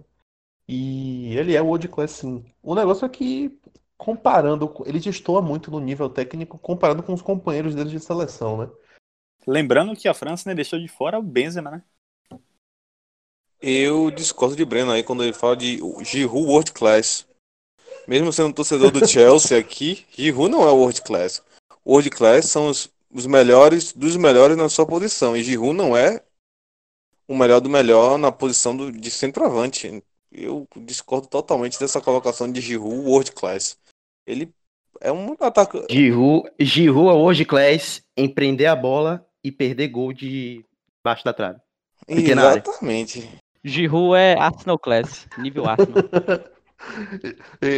[0.68, 2.44] E ele é o world class, sim.
[2.62, 3.58] O negócio é que
[3.98, 8.70] comparando, ele destoa muito no nível técnico comparado com os companheiros dele de seleção, né?
[9.48, 11.84] Lembrando que a França né, deixou de fora o Benzema, né?
[13.62, 17.26] Eu discordo de Breno aí quando ele fala de Giroud World Class.
[18.06, 21.42] Mesmo sendo torcedor do Chelsea aqui, Giroud não é o World Class.
[21.88, 25.38] World Class são os, os melhores dos melhores na sua posição.
[25.38, 26.22] E Giroud não é
[27.28, 30.04] o melhor do melhor na posição do, de centroavante.
[30.30, 33.78] Eu discordo totalmente dessa colocação de Giroud World Class.
[34.26, 34.54] Ele
[35.00, 35.86] é um ataque.
[35.90, 40.66] Giroud, Giroud é hoje class em prender a bola e perder gol de
[41.02, 41.60] baixo da trave.
[42.06, 43.30] Exatamente.
[43.64, 46.04] Giroud é Arsenal class, nível Arsenal.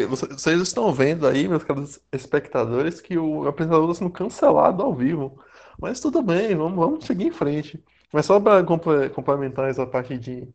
[0.09, 5.41] Vocês estão vendo aí, meus caros espectadores, que o apresentador está sendo cancelado ao vivo.
[5.79, 7.83] Mas tudo bem, vamos, vamos seguir em frente.
[8.11, 10.47] Mas só para complementar essa parte de,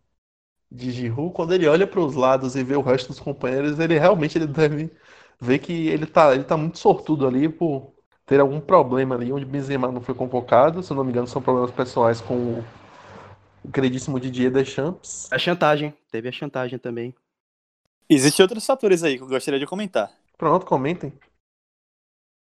[0.70, 3.98] de Giroud, quando ele olha para os lados e vê o resto dos companheiros, ele
[3.98, 4.90] realmente ele deve
[5.40, 7.92] vê que ele tá, ele tá muito sortudo ali por
[8.26, 10.82] ter algum problema ali onde Benzema não foi convocado.
[10.82, 12.64] Se não me engano, são problemas pessoais com
[13.64, 15.28] o queridíssimo Didier Deschamps.
[15.32, 17.14] A chantagem, teve a chantagem também.
[18.08, 20.12] Existem outros fatores aí que eu gostaria de comentar.
[20.36, 21.12] Pronto, comentem.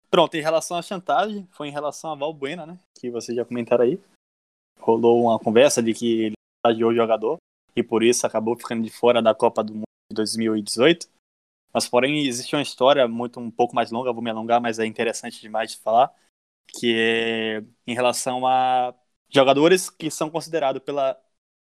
[0.10, 2.80] Pronto, em relação à chantagem, foi em relação a Valbuena, né?
[3.00, 4.00] Que vocês já comentaram aí.
[4.80, 7.38] Rolou uma conversa de que ele chantageou o jogador
[7.76, 11.08] e por isso acabou ficando de fora da Copa do Mundo de 2018.
[11.74, 14.86] Mas, porém, existe uma história muito um pouco mais longa, vou me alongar, mas é
[14.86, 16.14] interessante demais de falar,
[16.68, 18.94] que é em relação a
[19.30, 21.20] jogadores que são considerados pela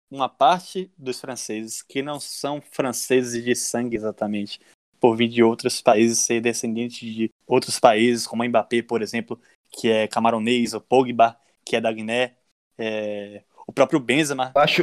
[0.10, 4.60] uma parte dos franceses que não são franceses de sangue exatamente,
[5.00, 9.40] por vir de outros países, ser descendente de outros países, como Mbappé, por exemplo,
[9.72, 12.36] que é camaronês, o Pogba, que é da Guiné,
[12.78, 13.44] é...
[13.68, 14.52] o próprio Benzema.
[14.56, 14.82] Eu acho,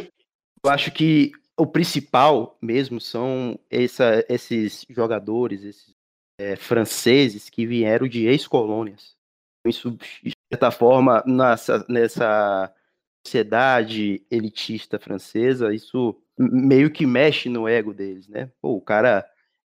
[0.65, 5.95] eu acho que o principal mesmo são essa, esses jogadores, esses
[6.39, 9.17] é, franceses que vieram de ex-colônias.
[9.67, 12.73] Isso, de certa forma, nessa, nessa
[13.27, 18.51] sociedade elitista francesa, isso meio que mexe no ego deles, né?
[18.61, 19.29] Pô, o cara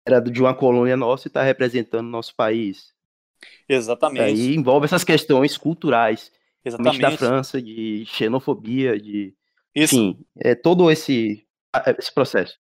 [0.05, 2.93] era de uma colônia nossa e está representando nosso país.
[3.69, 4.23] Exatamente.
[4.23, 6.31] Aí envolve essas questões culturais,
[6.65, 7.01] Exatamente.
[7.01, 9.33] da França, de xenofobia, de
[9.75, 9.95] Isso.
[9.95, 11.45] enfim, é todo esse
[11.97, 12.57] esse processo.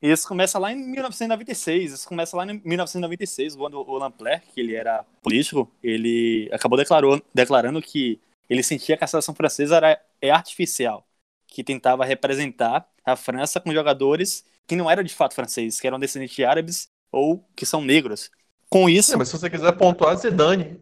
[0.00, 1.92] Isso começa lá em 1996.
[1.92, 7.22] Isso começa lá em 1996, quando o Lamplaire, que ele era político, ele acabou declarou,
[7.34, 11.06] declarando que ele sentia que a seleção francesa era é artificial,
[11.46, 15.98] que tentava representar a França com jogadores que não eram de fato franceses, que eram
[15.98, 18.30] descendentes de árabes ou que são negros.
[18.68, 19.14] Com isso.
[19.14, 20.78] É, mas se você quiser pontuar, Zidane.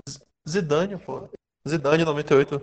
[0.49, 1.29] Zidane, pô.
[1.69, 2.63] Zidane 98.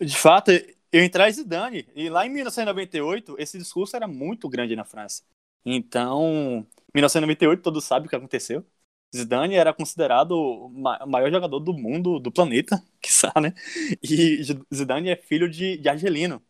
[0.00, 0.50] De fato,
[0.92, 1.88] eu entrei Zidane.
[1.94, 5.22] E lá em 1998, esse discurso era muito grande na França.
[5.64, 8.64] Então, 1998, todos sabem o que aconteceu.
[9.14, 10.68] Zidane era considerado o
[11.06, 13.54] maior jogador do mundo, do planeta, que né?
[14.02, 14.42] E
[14.74, 16.42] Zidane é filho de, de argelino.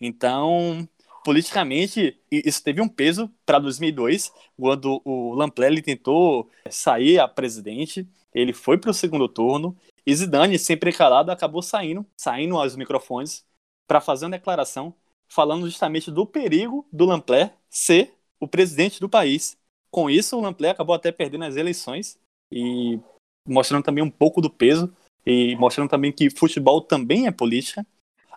[0.00, 0.88] Então,
[1.24, 8.52] politicamente, isso teve um peso para 2002, quando o Lamplelli tentou sair a presidente, ele
[8.52, 13.44] foi para o segundo turno, e Zidane, sempre calado, acabou saindo, saindo aos microfones,
[13.86, 14.94] para fazer uma declaração
[15.28, 19.56] falando justamente do perigo do Lamplé ser o presidente do país.
[19.92, 22.18] Com isso, o Lamplé acabou até perdendo as eleições
[22.50, 22.98] e
[23.46, 24.90] mostrando também um pouco do peso
[25.24, 27.86] e mostrando também que futebol também é política.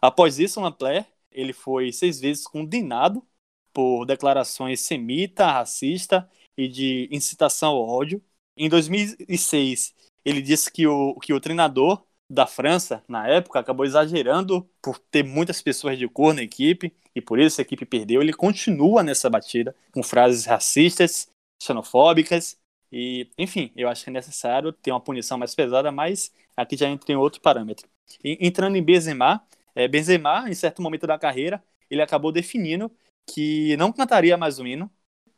[0.01, 3.25] Após isso, o Lamplé ele foi seis vezes condenado
[3.73, 8.21] por declarações semita, racista e de incitação ao ódio.
[8.57, 9.93] Em 2006,
[10.25, 15.23] ele disse que o, que o treinador da França, na época, acabou exagerando por ter
[15.23, 18.21] muitas pessoas de cor na equipe e por isso a equipe perdeu.
[18.21, 21.29] Ele continua nessa batida com frases racistas,
[21.65, 22.57] xenofóbicas
[22.91, 26.87] e, enfim, eu acho que é necessário ter uma punição mais pesada, mas aqui já
[26.87, 27.87] entra em outro parâmetro.
[28.23, 32.91] E, entrando em Benzema, é, Benzema, em certo momento da carreira, ele acabou definindo
[33.27, 34.89] que não cantaria mais o hino,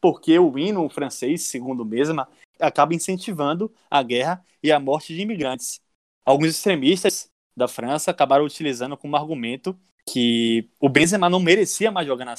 [0.02, 2.28] porque o hino francês, segundo Benzema,
[2.60, 5.80] acaba incentivando a guerra e a morte de imigrantes
[6.28, 12.26] alguns extremistas da França acabaram utilizando como argumento que o Benzema não merecia mais jogar
[12.26, 12.36] na.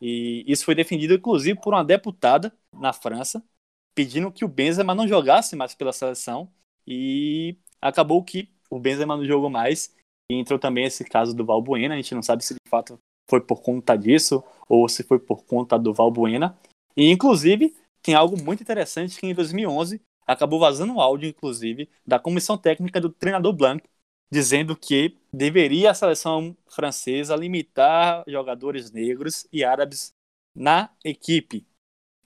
[0.00, 3.42] E isso foi defendido, inclusive, por uma deputada na França,
[3.94, 6.50] pedindo que o Benzema não jogasse mais pela seleção.
[6.86, 9.94] E acabou que o Benzema não jogou mais.
[10.30, 11.94] E entrou também esse caso do Valbuena.
[11.94, 15.44] A gente não sabe se de fato foi por conta disso ou se foi por
[15.44, 16.56] conta do Valbuena.
[16.96, 22.58] E, inclusive, tem algo muito interessante que em 2011 acabou vazando áudio, inclusive, da comissão
[22.58, 23.82] técnica do treinador Blanc,
[24.30, 30.12] dizendo que deveria a seleção francesa limitar jogadores negros e árabes
[30.54, 31.66] na equipe.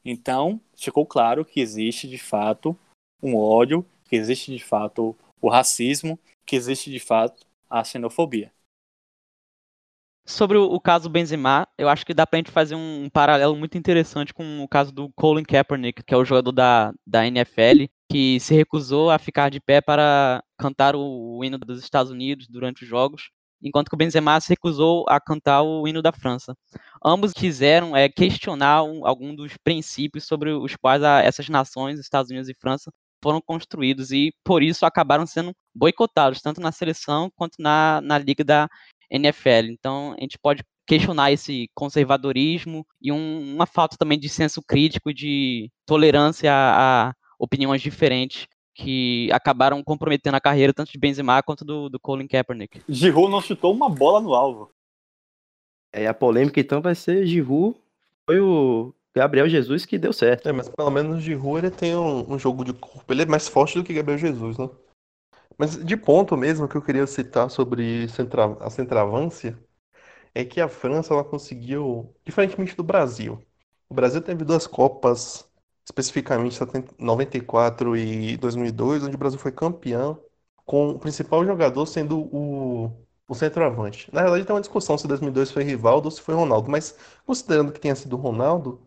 [0.04, 2.76] Então, ficou claro que existe de fato
[3.22, 8.52] um ódio, que existe de fato o racismo, que existe de fato a xenofobia.
[10.26, 14.32] Sobre o, caso Benzema, eu acho que dá pra gente fazer um, paralelo muito interessante
[14.32, 18.54] com o caso do Colin Kaepernick, que é o jogador da, da NFL, que se
[18.54, 23.30] recusou a ficar de pé para cantar o, hino dos Estados Unidos durante os jogos,
[23.62, 26.56] enquanto que o Benzema se recusou a cantar o hino da França.
[27.04, 32.30] Ambos quiseram é, questionar um, algum dos princípios sobre os quais a, essas nações, Estados
[32.30, 32.90] Unidos e França,
[33.22, 38.42] foram construídos e por isso acabaram sendo boicotados, tanto na seleção quanto na, na liga
[38.42, 38.68] da
[39.10, 39.70] NFL.
[39.70, 45.14] Então, a gente pode questionar esse conservadorismo e um, uma falta também de senso crítico,
[45.14, 51.88] de tolerância a, opiniões diferentes que acabaram comprometendo a carreira tanto de Benzema quanto do,
[51.88, 52.82] do Colin Kaepernick.
[52.88, 54.70] Giroud não chutou uma bola no alvo.
[55.92, 57.76] É, a polêmica então vai ser Giroud
[58.24, 60.48] foi o Gabriel Jesus que deu certo.
[60.48, 63.26] É, mas pelo menos o Giroud ele tem um, um jogo de corpo, ele é
[63.26, 64.68] mais forte do que Gabriel Jesus, né?
[65.58, 68.06] Mas de ponto mesmo que eu queria citar sobre
[68.60, 69.58] a centroavância
[70.34, 73.42] é que a França ela conseguiu, diferentemente do Brasil.
[73.88, 75.49] O Brasil teve duas Copas,
[75.90, 76.58] especificamente
[76.98, 80.18] 94 e 2002, onde o Brasil foi campeão
[80.64, 82.92] com o principal jogador sendo o,
[83.28, 84.08] o centroavante.
[84.12, 87.72] Na verdade, tem uma discussão se 2002 foi Rivaldo ou se foi Ronaldo, mas considerando
[87.72, 88.80] que tenha sido Ronaldo,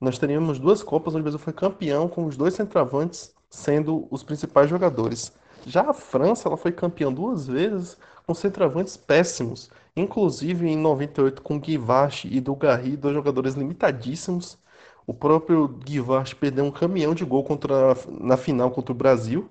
[0.00, 4.22] nós teríamos duas Copas onde o Brasil foi campeão com os dois centroavantes sendo os
[4.22, 5.32] principais jogadores.
[5.66, 7.96] Já a França, ela foi campeã duas vezes
[8.26, 14.58] com centroavantes péssimos, inclusive em 98 com Guivache e Dugarry, dois jogadores limitadíssimos.
[15.06, 19.50] O próprio Guivache perdeu um caminhão de gol contra, na final contra o Brasil.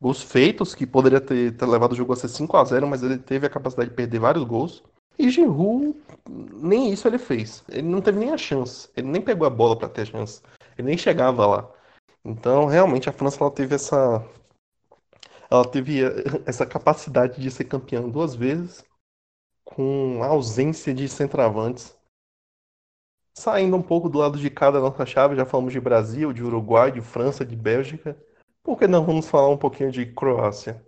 [0.00, 3.02] Gols feitos, que poderia ter, ter levado o jogo a ser 5 a 0 mas
[3.02, 4.82] ele teve a capacidade de perder vários gols.
[5.18, 5.96] E Giroud,
[6.28, 7.64] nem isso ele fez.
[7.68, 8.88] Ele não teve nem a chance.
[8.96, 10.40] Ele nem pegou a bola para ter a chance.
[10.76, 11.70] Ele nem chegava lá.
[12.24, 14.24] Então, realmente, a França ela teve essa.
[15.50, 16.00] Ela teve
[16.46, 18.84] essa capacidade de ser campeã duas vezes,
[19.64, 21.97] com ausência de centroavantes.
[23.38, 26.90] Saindo um pouco do lado de cada nossa chave, já falamos de Brasil, de Uruguai,
[26.90, 28.20] de França, de Bélgica.
[28.64, 30.84] Por que não vamos falar um pouquinho de Croácia?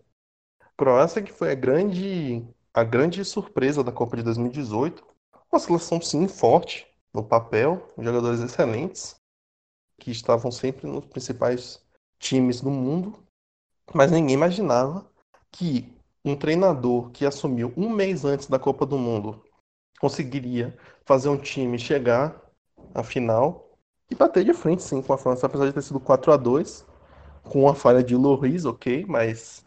[0.76, 2.44] Croácia que foi a grande
[2.74, 5.07] a grande surpresa da Copa de 2018.
[5.51, 9.14] Uma seleção, sim, forte no papel, jogadores excelentes,
[9.96, 11.80] que estavam sempre nos principais
[12.18, 13.16] times do mundo,
[13.94, 15.09] mas ninguém imaginava
[15.53, 19.40] que um treinador que assumiu um mês antes da Copa do Mundo
[20.01, 22.40] conseguiria fazer um time chegar
[22.94, 23.76] à final
[24.11, 26.86] e bater de frente, sim, com a França, apesar de ter sido 4 a 2
[27.44, 29.64] com a falha de Loris, ok, mas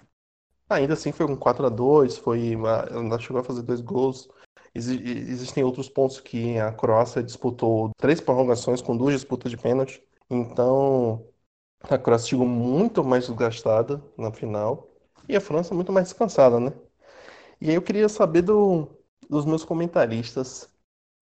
[0.69, 4.27] Ainda assim foi um 4 a 2 foi uma, ela chegou a fazer dois gols.
[4.73, 10.03] existem outros pontos que a Croácia disputou três prorrogações com duas disputas de pênalti.
[10.29, 11.25] Então
[11.83, 14.89] a Croácia chegou muito mais desgastada na final
[15.29, 16.73] e a França muito mais descansada, né?
[17.61, 18.87] E aí eu queria saber do,
[19.29, 20.69] dos meus comentaristas.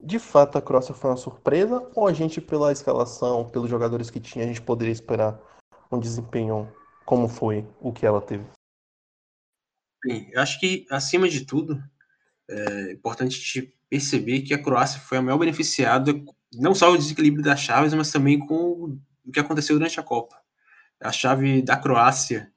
[0.03, 4.19] De fato a Croácia foi uma surpresa ou a gente pela escalação, pelos jogadores que
[4.19, 5.39] tinha, a gente poderia esperar
[5.91, 6.71] um desempenho
[7.05, 8.45] como foi o que ela teve?
[10.03, 11.81] Bem, acho que, acima de tudo,
[12.49, 16.13] é importante te perceber que a Croácia foi a maior beneficiada,
[16.53, 20.35] não só o desequilíbrio das chaves, mas também com o que aconteceu durante a Copa.
[20.99, 22.51] A chave da Croácia,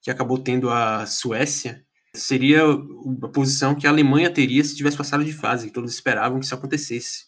[0.00, 1.85] que acabou tendo a Suécia,
[2.16, 6.38] seria a posição que a Alemanha teria se tivesse passado de fase, que todos esperavam
[6.38, 7.26] que isso acontecesse.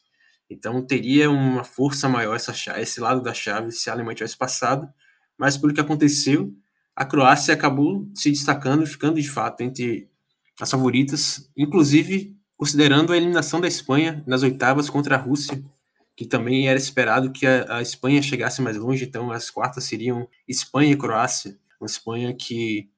[0.51, 4.89] Então teria uma força maior essa esse lado da chave se a Alemanha tivesse passado,
[5.37, 6.53] mas pelo que aconteceu,
[6.97, 10.11] a Croácia acabou se destacando e ficando de fato entre
[10.61, 15.63] as favoritas, inclusive considerando a eliminação da Espanha nas oitavas contra a Rússia,
[16.17, 20.29] que também era esperado que a, a Espanha chegasse mais longe, então as quartas seriam
[20.49, 22.91] Espanha e Croácia, uma Espanha que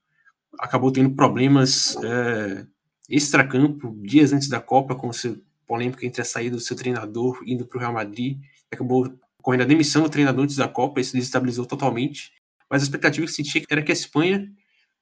[0.58, 2.66] acabou tendo problemas é,
[3.08, 5.36] extracampo dias antes da Copa, com essa
[5.66, 8.38] polêmica entre a saída do seu treinador indo para o Real Madrid,
[8.70, 12.32] acabou ocorrendo a demissão do treinador antes da Copa, isso desestabilizou totalmente
[12.70, 14.48] mas a expectativa que se tinha era que a Espanha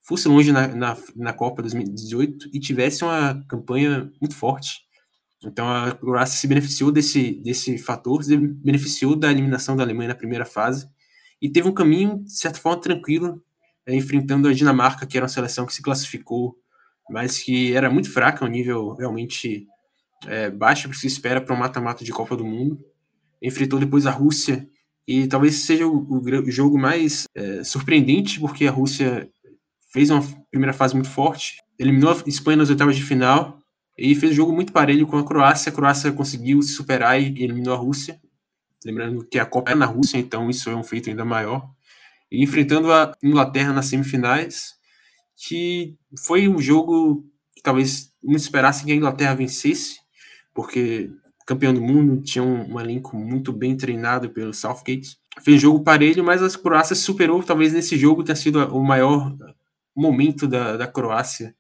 [0.03, 4.81] fosse longe na, na, na Copa 2018 e tivesse uma campanha muito forte.
[5.45, 10.15] Então a Croácia se beneficiou desse, desse fator, se beneficiou da eliminação da Alemanha na
[10.15, 10.89] primeira fase
[11.41, 13.45] e teve um caminho, de certa forma, tranquilo,
[13.95, 16.57] enfrentando a Dinamarca, que era uma seleção que se classificou,
[17.11, 19.67] mas que era muito fraca, um nível realmente
[20.27, 22.79] é, baixo, que se espera para um mata-mata de Copa do Mundo.
[23.43, 24.69] Enfrentou depois a Rússia,
[25.09, 29.27] e talvez seja o, o jogo mais é, surpreendente, porque a Rússia
[29.91, 33.59] fez uma primeira fase muito forte, eliminou a Espanha nas oitavas de final
[33.97, 35.71] e fez um jogo muito parelho com a Croácia.
[35.71, 38.21] A Croácia conseguiu se superar e eliminou a Rússia.
[38.85, 41.71] Lembrando que a Copa é na Rússia, então isso é um feito ainda maior.
[42.31, 44.75] Enfrentando a Inglaterra nas semifinais,
[45.37, 47.25] que foi um jogo
[47.55, 49.99] que talvez não esperasse que a Inglaterra vencesse,
[50.55, 51.11] porque
[51.49, 55.17] campeão do mundo, tinha um, um, elenco muito bem treinado pelo Southgate.
[55.43, 59.35] Fez jogo parelho, mas a Croácia superou, talvez nesse jogo tenha sido o maior
[59.97, 61.55] momento da, da Croácia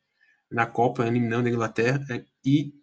[0.51, 2.05] na Copa, eliminando a Inglaterra.
[2.11, 2.75] É, e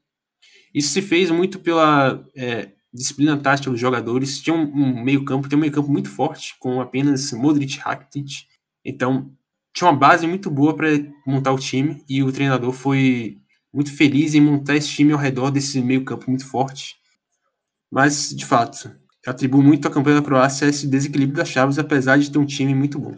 [0.74, 4.42] isso se fez muito pela é, disciplina tática dos jogadores.
[4.42, 8.48] Tinha um, meio-campo, tem um meio-campo muito forte, com apenas Modric Rakitic.
[8.84, 9.32] Então,
[9.74, 10.88] tinha uma base muito boa para
[11.28, 13.38] montar o time e o treinador foi
[13.74, 16.96] muito feliz em montar esse time ao redor desse meio-campo muito forte.
[17.92, 18.90] Mas, de fato,
[19.26, 22.46] atribuo muito a campanha da Croácia a esse desequilíbrio das chaves, apesar de ter um
[22.46, 23.16] time muito bom.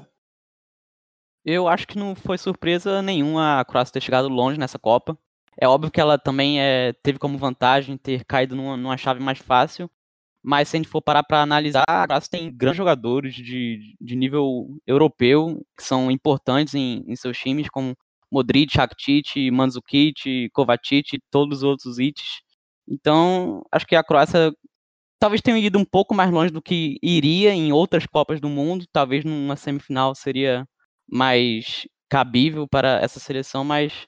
[1.45, 5.17] Eu acho que não foi surpresa nenhuma a Croácia ter chegado longe nessa Copa.
[5.60, 9.39] É óbvio que ela também é, teve como vantagem ter caído numa, numa chave mais
[9.39, 9.89] fácil,
[10.43, 14.16] mas se a gente for parar para analisar, a Croácia tem grandes jogadores de, de
[14.16, 17.95] nível europeu que são importantes em, em seus times, como
[18.32, 22.41] Modric, Rakitic, Mandzukic, Kovacic, todos os outros ites.
[22.88, 24.53] Então, acho que a Croácia
[25.20, 28.86] talvez tenha ido um pouco mais longe do que iria em outras Copas do Mundo.
[28.91, 30.66] Talvez numa semifinal seria
[31.10, 34.08] mais cabível para essa seleção, mas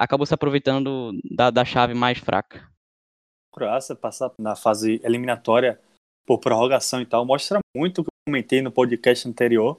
[0.00, 2.66] acabou se aproveitando da, da chave mais fraca.
[3.52, 5.78] Croácia passar na fase eliminatória
[6.24, 9.78] por prorrogação e tal mostra muito o que eu comentei no podcast anterior,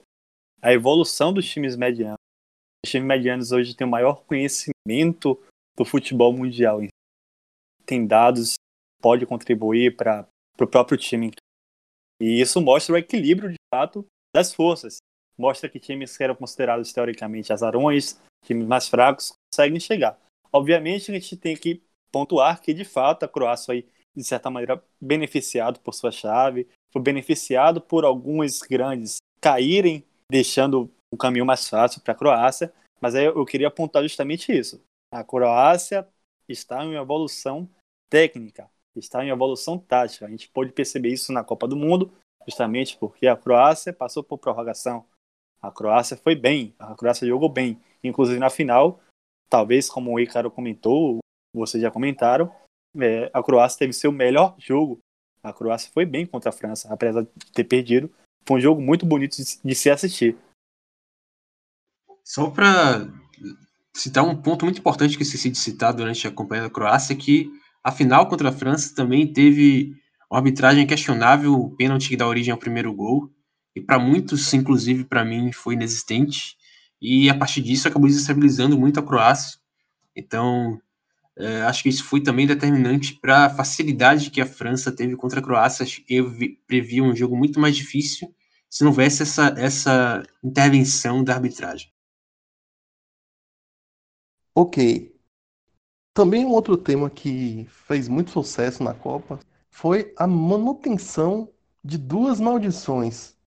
[0.62, 2.20] a evolução dos times medianos.
[2.86, 5.42] Os times medianos hoje têm o maior conhecimento
[5.76, 6.82] do futebol mundial.
[7.84, 8.56] Tem dados
[9.02, 10.28] pode contribuir para
[10.60, 11.32] o próprio time.
[12.22, 14.06] E isso mostra o equilíbrio, de fato,
[14.36, 14.98] das forças.
[15.36, 20.18] Mostra que times que eram considerados teoricamente azarões, times mais fracos, conseguem chegar.
[20.52, 21.82] Obviamente, a gente tem que
[22.12, 27.02] pontuar que, de fato, a Croácia foi, de certa maneira, beneficiado por sua chave, foi
[27.02, 32.74] beneficiado por alguns grandes caírem, deixando um caminho mais fácil para a Croácia.
[33.00, 34.82] Mas aí eu queria apontar justamente isso.
[35.12, 36.08] A Croácia
[36.48, 37.70] está em evolução
[38.10, 40.26] técnica, está em evolução tática.
[40.26, 42.14] A gente pode perceber isso na Copa do Mundo,
[42.46, 45.06] justamente porque a Croácia passou por prorrogação.
[45.62, 47.80] A Croácia foi bem, a Croácia jogou bem.
[48.04, 49.00] Inclusive na final,
[49.52, 51.20] talvez como o Icaro comentou,
[51.54, 52.50] vocês já comentaram,
[52.98, 55.00] é, a Croácia teve seu melhor jogo.
[55.44, 58.10] A Croácia foi bem contra a França, apesar de ter perdido.
[58.48, 60.38] Foi um jogo muito bonito de, se assistir.
[62.24, 63.08] Só para
[63.94, 67.50] citar um ponto muito importante que esqueci de citar durante a campanha da Croácia, que
[67.84, 69.94] a final contra a França também teve
[70.30, 73.30] uma arbitragem questionável, o pênalti que dá origem ao primeiro gol,
[73.76, 76.56] e para muitos, inclusive para mim, foi inexistente.
[77.02, 79.60] E a partir disso acabou desestabilizando muito a Croácia.
[80.16, 80.80] Então,
[81.38, 85.40] é, acho que isso foi também determinante para a facilidade que a França teve contra
[85.40, 85.86] a Croácia.
[86.08, 86.32] Eu
[86.68, 88.34] previa um jogo muito mais difícil
[88.70, 91.92] se não houvesse essa, essa intervenção da arbitragem.
[94.54, 95.12] Ok,
[96.14, 99.40] também um outro tema que fez muito sucesso na Copa
[99.70, 101.50] foi a manutenção
[101.84, 103.38] de duas maldições.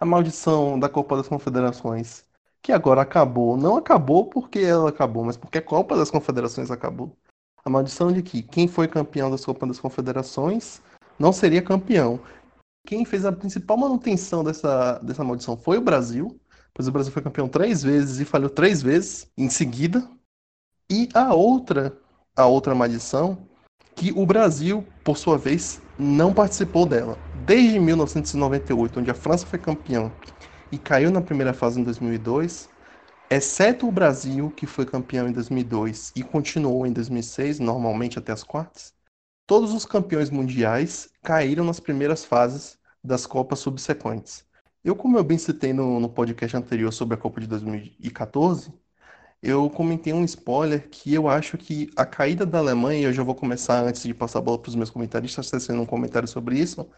[0.00, 2.24] A maldição da Copa das Confederações,
[2.62, 3.56] que agora acabou.
[3.56, 7.16] Não acabou porque ela acabou, mas porque a Copa das Confederações acabou.
[7.64, 10.80] A maldição de que quem foi campeão das Copas das Confederações
[11.18, 12.20] não seria campeão.
[12.86, 16.40] Quem fez a principal manutenção dessa, dessa maldição foi o Brasil,
[16.74, 20.08] pois o Brasil foi campeão três vezes e falhou três vezes em seguida.
[20.90, 21.96] E a outra,
[22.36, 23.38] a outra maldição,
[23.94, 27.16] que o Brasil, por sua vez, não participou dela.
[27.46, 30.10] Desde 1998, onde a França foi campeão
[30.72, 32.68] e caiu na primeira fase em 2002,
[33.30, 38.42] exceto o Brasil, que foi campeão em 2002 e continuou em 2006, normalmente até as
[38.42, 38.94] quartas,
[39.46, 44.44] todos os campeões mundiais caíram nas primeiras fases das Copas subsequentes.
[44.82, 48.72] Eu, como eu bem citei no, no podcast anterior sobre a Copa de 2014,
[49.42, 53.22] eu comentei um spoiler que eu acho que a caída da Alemanha, e eu já
[53.22, 56.58] vou começar antes de passar a bola para os meus comentaristas, tecendo um comentário sobre
[56.58, 56.88] isso,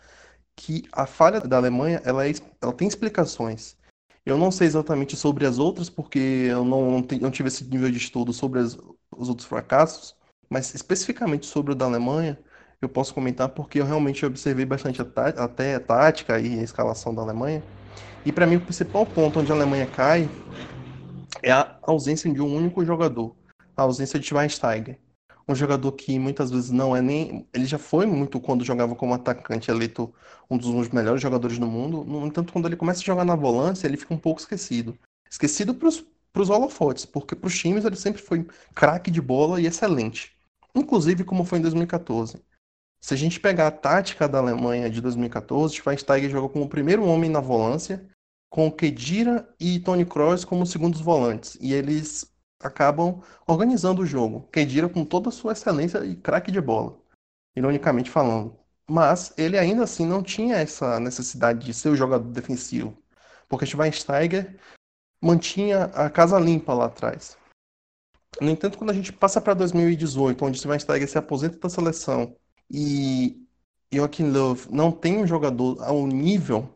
[0.57, 3.77] que a falha da Alemanha ela, é, ela tem explicações.
[4.25, 7.91] Eu não sei exatamente sobre as outras, porque eu não, não, não tive esse nível
[7.91, 8.79] de estudo sobre as,
[9.15, 10.17] os outros fracassos,
[10.49, 12.39] mas especificamente sobre o da Alemanha,
[12.81, 17.15] eu posso comentar porque eu realmente observei bastante a até a tática e a escalação
[17.15, 17.63] da Alemanha.
[18.25, 20.29] E para mim, o principal ponto onde a Alemanha cai
[21.43, 23.37] é a ausência de um único jogador,
[23.77, 24.99] a ausência de Schweinsteiger.
[25.47, 27.47] Um jogador que muitas vezes não é nem.
[27.53, 30.13] Ele já foi muito quando jogava como atacante, eleito
[30.51, 32.05] um dos melhores jogadores do mundo.
[32.05, 34.99] No entanto, quando ele começa a jogar na volância, ele fica um pouco esquecido.
[35.31, 39.67] Esquecido para os holofotes, porque para os times ele sempre foi craque de bola e
[39.67, 40.33] excelente.
[40.75, 42.43] Inclusive como foi em 2014.
[43.01, 47.05] Se a gente pegar a tática da Alemanha de 2014, Schweinsteiger jogou como o primeiro
[47.05, 48.09] homem na volância
[48.49, 51.59] com Kedira e Tony Kroos como segundos volantes.
[51.61, 52.34] E eles
[52.67, 54.49] acabam organizando o jogo.
[54.53, 56.99] Kedira com toda a sua excelência e craque de bola,
[57.57, 58.57] ironicamente falando.
[58.89, 62.97] Mas ele ainda assim não tinha essa necessidade de ser o jogador defensivo.
[63.49, 64.57] Porque Schweinsteiger
[65.21, 67.37] mantinha a casa limpa lá atrás.
[68.41, 72.37] No entanto, quando a gente passa para 2018, onde Schweinsteiger se aposenta da seleção
[72.71, 73.41] e
[73.93, 76.69] Joachim Löw não tem um jogador ao nível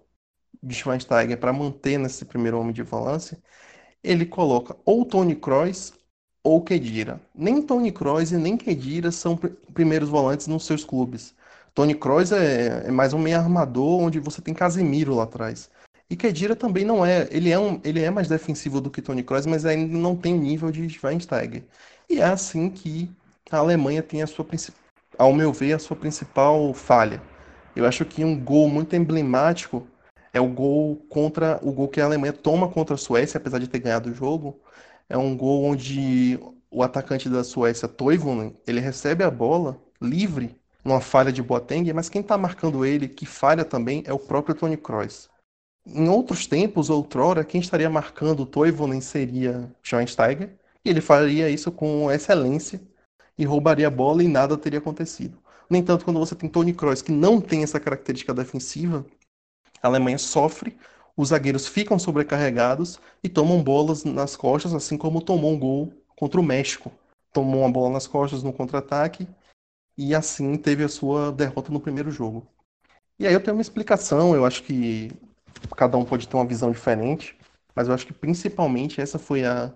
[0.62, 3.40] de Schweinsteiger para manter nesse primeiro homem de volância,
[4.02, 5.92] ele coloca ou Tony Kroos
[6.42, 7.20] ou Kedira.
[7.34, 11.34] Nem Tony Kroos e nem Kedira são pr primeiros volantes nos seus clubes.
[11.74, 15.70] Tony Kroos é, é, mais um meio armador onde você tem Casemiro lá atrás.
[16.10, 19.22] E Kedira também não é, ele é, um, ele é mais defensivo do que Tony
[19.22, 21.62] Kroos, mas ainda não tem o nível de Schweinsteiger.
[22.08, 23.10] E é assim que
[23.50, 24.44] a Alemanha tem a sua
[25.18, 27.20] ao meu ver, a sua principal falha.
[27.76, 29.86] Eu acho que um gol muito emblemático
[30.32, 33.68] é o gol contra o gol que a Alemanha toma contra a Suécia, apesar de
[33.68, 34.60] ter ganhado o jogo.
[35.08, 36.38] É um gol onde
[36.70, 42.08] o atacante da Suécia, Toivonen, ele recebe a bola livre numa falha de Boateng, mas
[42.08, 45.28] quem está marcando ele, que falha também, é o próprio Tony Kroos.
[45.86, 50.50] Em outros tempos, outrora, quem estaria marcando o Toivonen seria Schweinsteiger,
[50.84, 52.80] e ele faria isso com excelência
[53.36, 55.38] e roubaria a bola e nada teria acontecido.
[55.68, 59.04] No entanto, quando você tem Tony Kroos, que não tem essa característica defensiva,
[59.82, 60.76] a Alemanha sofre,
[61.16, 66.40] os zagueiros ficam sobrecarregados e tomam bolas nas costas, assim como tomou um gol contra
[66.40, 66.92] o México.
[67.32, 69.28] Tomou uma bola nas costas no contra-ataque
[69.96, 72.46] e assim teve a sua derrota no primeiro jogo.
[73.18, 75.10] E aí eu tenho uma explicação, eu acho que
[75.76, 77.36] cada um pode ter uma visão diferente,
[77.74, 79.74] mas eu acho que principalmente essa foi a,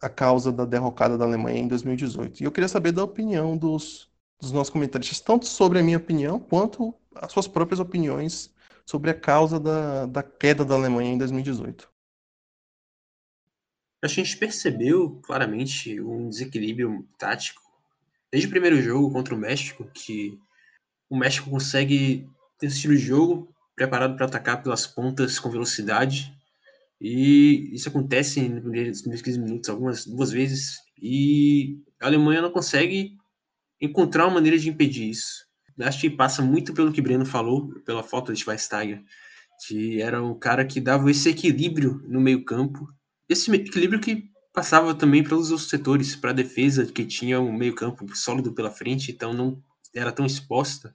[0.00, 2.42] a causa da derrocada da Alemanha em 2018.
[2.42, 6.38] E eu queria saber da opinião dos, dos nossos comentaristas, tanto sobre a minha opinião,
[6.38, 8.54] quanto as suas próprias opiniões
[8.86, 11.90] sobre a causa da, da queda da Alemanha em 2018.
[14.02, 17.60] A gente percebeu claramente um desequilíbrio tático
[18.30, 20.38] desde o primeiro jogo contra o México, que
[21.10, 22.28] o México consegue
[22.58, 26.32] ter um estilo de jogo preparado para atacar pelas pontas com velocidade,
[27.00, 33.16] e isso acontece nos primeiros 15 minutos algumas duas vezes, e a Alemanha não consegue
[33.80, 35.45] encontrar uma maneira de impedir isso.
[35.80, 39.02] Acho que passa muito pelo que Breno falou, pela foto de Schweinsteiger,
[39.66, 42.88] que era um cara que dava esse equilíbrio no meio-campo,
[43.28, 48.06] esse equilíbrio que passava também pelos outros setores, para a defesa, que tinha um meio-campo
[48.16, 49.62] sólido pela frente, então não
[49.94, 50.94] era tão exposta.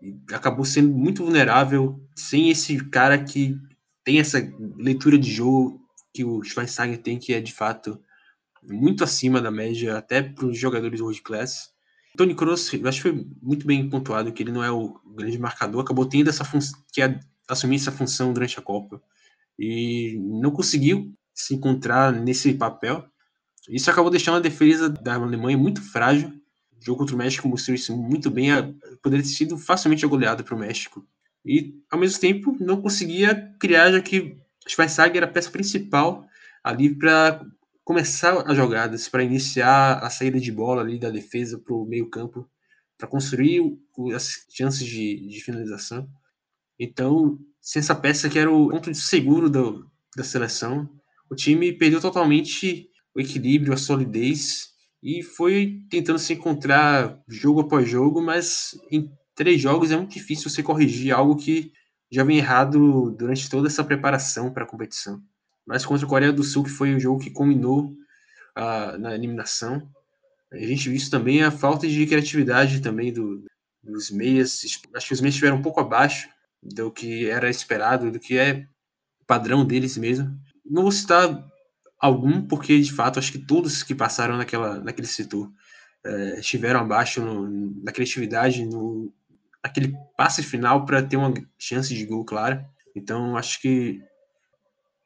[0.00, 3.58] E acabou sendo muito vulnerável sem esse cara que
[4.04, 4.38] tem essa
[4.76, 5.80] leitura de jogo
[6.14, 8.00] que o Schweinsteiger tem, que é de fato
[8.62, 11.72] muito acima da média, até para os jogadores world class.
[12.16, 15.38] Tony Kroos, eu acho que foi muito bem pontuado que ele não é o grande
[15.38, 19.00] marcador, acabou tendo essa função, que é assumir essa função durante a Copa
[19.58, 23.04] e não conseguiu se encontrar nesse papel.
[23.68, 26.28] Isso acabou deixando a defesa da Alemanha muito frágil.
[26.80, 28.50] O jogo contra o México mostrou isso muito bem,
[29.02, 31.06] poderia ter sido facilmente goleado para o México.
[31.44, 34.36] E, ao mesmo tempo, não conseguia criar, já que
[34.66, 36.26] Schweinsteiger era a peça principal
[36.62, 37.44] ali para
[37.86, 42.44] começar as jogadas, para iniciar a saída de bola ali da defesa para o meio-campo,
[42.98, 43.62] para construir
[44.12, 46.08] as chances de, de, finalização.
[46.80, 50.90] Então, sem essa peça que era o ponto de seguro do, da seleção,
[51.30, 54.70] o time perdeu totalmente o equilíbrio, a solidez
[55.00, 60.50] e foi tentando se encontrar jogo após jogo, mas em três jogos é muito difícil
[60.50, 61.70] você corrigir algo que
[62.10, 65.22] já vem errado durante toda essa preparação para a competição
[65.66, 67.92] mas contra a Coreia do Sul, que foi o jogo que culminou
[68.56, 69.90] uh, na eliminação.
[70.52, 73.44] A gente viu isso também a falta de criatividade também do,
[73.82, 74.62] dos meias.
[74.94, 76.28] Acho que os meias estiveram um pouco abaixo
[76.62, 78.66] do que era esperado, do que é
[79.26, 80.38] padrão deles mesmo.
[80.64, 81.44] Não vou citar
[81.98, 85.50] algum, porque de fato acho que todos que passaram naquela, naquele setor
[86.04, 89.12] é, estiveram abaixo no, na criatividade, no,
[89.62, 92.64] naquele passe final para ter uma chance de gol clara.
[92.94, 94.00] Então acho que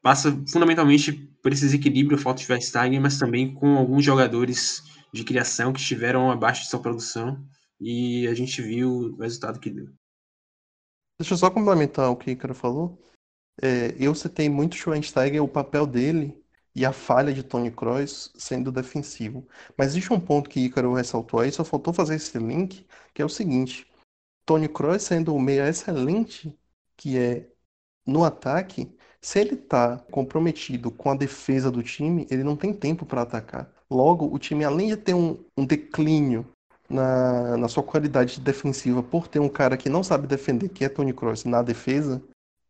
[0.03, 4.83] passa fundamentalmente por esse desequilíbrio, falta de Schweinsteiger, mas também com alguns jogadores
[5.13, 7.45] de criação que estiveram abaixo de sua produção
[7.81, 9.89] e a gente viu o resultado que deu.
[11.19, 13.03] Deixa eu só complementar o que o Icaro falou.
[13.61, 16.43] É, eu citei muito Schweinsteiger, o papel dele
[16.75, 19.47] e a falha de Tony Kroos sendo defensivo.
[19.77, 23.25] Mas existe um ponto que Ícaro ressaltou aí, só faltou fazer esse link, que é
[23.25, 23.87] o seguinte.
[24.47, 26.57] Tony Kroos sendo o meia excelente
[26.97, 27.51] que é
[28.07, 33.05] no ataque, se ele está comprometido com a defesa do time, ele não tem tempo
[33.05, 33.71] para atacar.
[33.91, 36.47] Logo, o time, além de ter um, um declínio
[36.89, 40.89] na, na, sua qualidade defensiva por ter um cara que não sabe defender, que é
[40.89, 42.23] Tony Kroos, na defesa,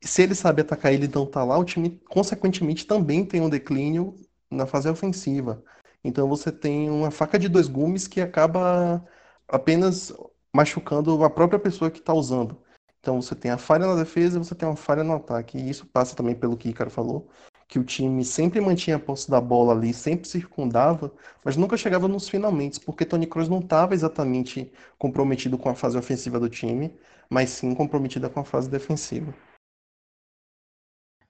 [0.02, 4.14] se ele sabe atacar ele não tá lá, o time, consequentemente, também tem um declínio
[4.50, 5.62] na fase ofensiva.
[6.02, 9.04] Então você tem uma faca de dois gumes que acaba
[9.46, 10.12] apenas
[10.52, 12.60] machucando a própria pessoa que está usando.
[13.00, 15.58] Então você tem a falha na defesa e você tem uma falha no ataque.
[15.58, 17.28] E isso passa também pelo que o Icaro falou,
[17.66, 21.12] que o time sempre mantinha a posse da bola ali, sempre circundava,
[21.44, 25.96] mas nunca chegava nos finalmente, porque Tony Kroos não estava exatamente comprometido com a fase
[25.96, 26.92] ofensiva do time,
[27.30, 29.34] mas sim comprometida com a fase defensiva.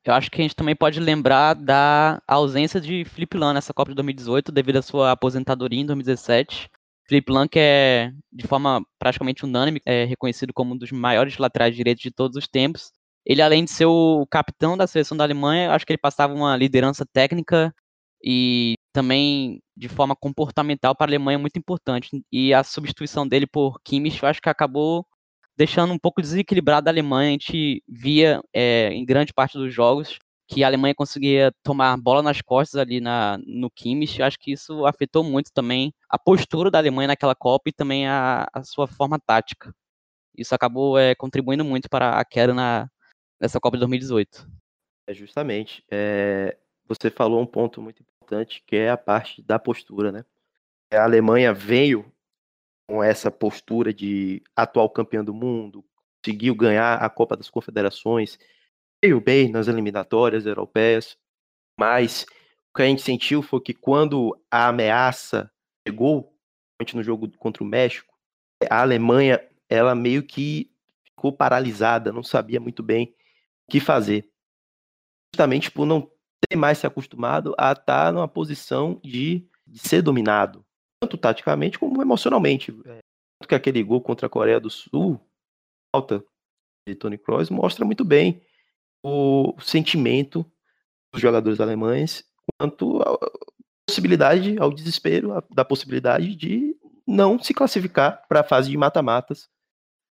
[0.02, 3.90] Eu acho que a gente também pode lembrar da ausência de Felipe Lan nessa Copa
[3.90, 6.70] de 2018, devido à sua aposentadoria em 2017.
[7.10, 11.74] Felipe Lan, que é, de forma praticamente unânime, é reconhecido como um dos maiores laterais
[11.74, 12.92] direitos de todos os tempos.
[13.26, 16.56] Ele, além de ser o capitão da seleção da Alemanha, acho que ele passava uma
[16.56, 17.74] liderança técnica
[18.24, 22.08] e também de forma comportamental para a Alemanha muito importante.
[22.30, 25.04] E a substituição dele por Kimmich, eu acho que acabou
[25.56, 27.30] deixando um pouco desequilibrada a Alemanha.
[27.30, 30.16] A gente via é, em grande parte dos jogos
[30.50, 34.20] que a Alemanha conseguia tomar bola nas costas ali na, no Kimmich.
[34.20, 38.48] Acho que isso afetou muito também a postura da Alemanha naquela Copa e também a,
[38.52, 39.72] a sua forma tática.
[40.36, 42.90] Isso acabou é, contribuindo muito para a queda na,
[43.40, 44.44] nessa Copa de 2018.
[45.06, 45.84] É justamente.
[45.88, 50.24] É, você falou um ponto muito importante, que é a parte da postura, né?
[50.92, 52.10] A Alemanha veio
[52.88, 55.84] com essa postura de atual campeão do mundo,
[56.20, 58.36] conseguiu ganhar a Copa das Confederações,
[59.02, 61.16] veio bem nas eliminatórias europeias,
[61.78, 62.26] mas
[62.70, 65.50] o que a gente sentiu foi que quando a ameaça
[65.86, 66.36] chegou,
[66.94, 68.14] no jogo contra o México,
[68.70, 70.70] a Alemanha, ela meio que
[71.04, 73.14] ficou paralisada, não sabia muito bem
[73.68, 74.30] o que fazer.
[75.34, 76.10] Justamente por não
[76.48, 80.64] ter mais se acostumado a estar numa posição de, de ser dominado,
[81.00, 82.70] tanto taticamente como emocionalmente.
[82.86, 82.98] É,
[83.38, 85.20] tanto que aquele gol contra a Coreia do Sul,
[85.94, 86.24] falta
[86.88, 88.42] de Tony Kroos, mostra muito bem
[89.02, 90.44] o sentimento
[91.12, 92.24] dos jogadores alemães
[92.58, 93.18] quanto à
[93.86, 96.76] possibilidade, ao desespero da possibilidade de
[97.06, 99.48] não se classificar para a fase de mata-matas.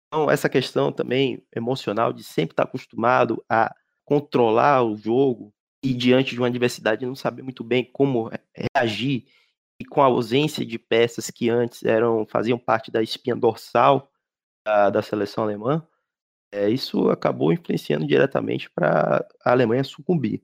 [0.08, 3.74] Então, essa questão também emocional de sempre estar acostumado a
[4.06, 5.54] controlar o jogo
[5.84, 8.30] e diante de uma adversidade não saber muito bem como
[8.76, 9.26] reagir
[9.80, 14.12] e com a ausência de peças que antes eram faziam parte da espinha dorsal
[14.66, 15.86] da, da seleção alemã,
[16.54, 20.44] é, isso acabou influenciando diretamente para a Alemanha sucumbir.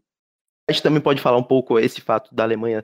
[0.68, 2.84] A gente também pode falar um pouco esse fato da Alemanha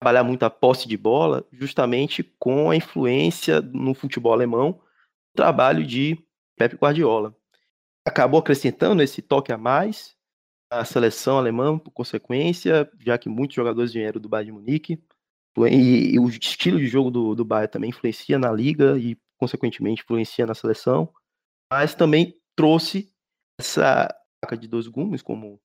[0.00, 5.86] trabalhar muito a posse de bola, justamente com a influência no futebol alemão, o trabalho
[5.86, 6.18] de
[6.56, 7.34] Pep Guardiola.
[8.04, 10.16] Acabou acrescentando esse toque a mais
[10.68, 15.02] à seleção alemã, por consequência, já que muitos jogadores vieram do Bayern de Munique,
[15.70, 20.02] e, e o estilo de jogo do, do Bayern também influencia na liga e, consequentemente,
[20.02, 21.08] influencia na seleção,
[21.70, 23.12] mas também trouxe
[23.58, 24.08] essa
[24.44, 25.60] faca de dois gumes, como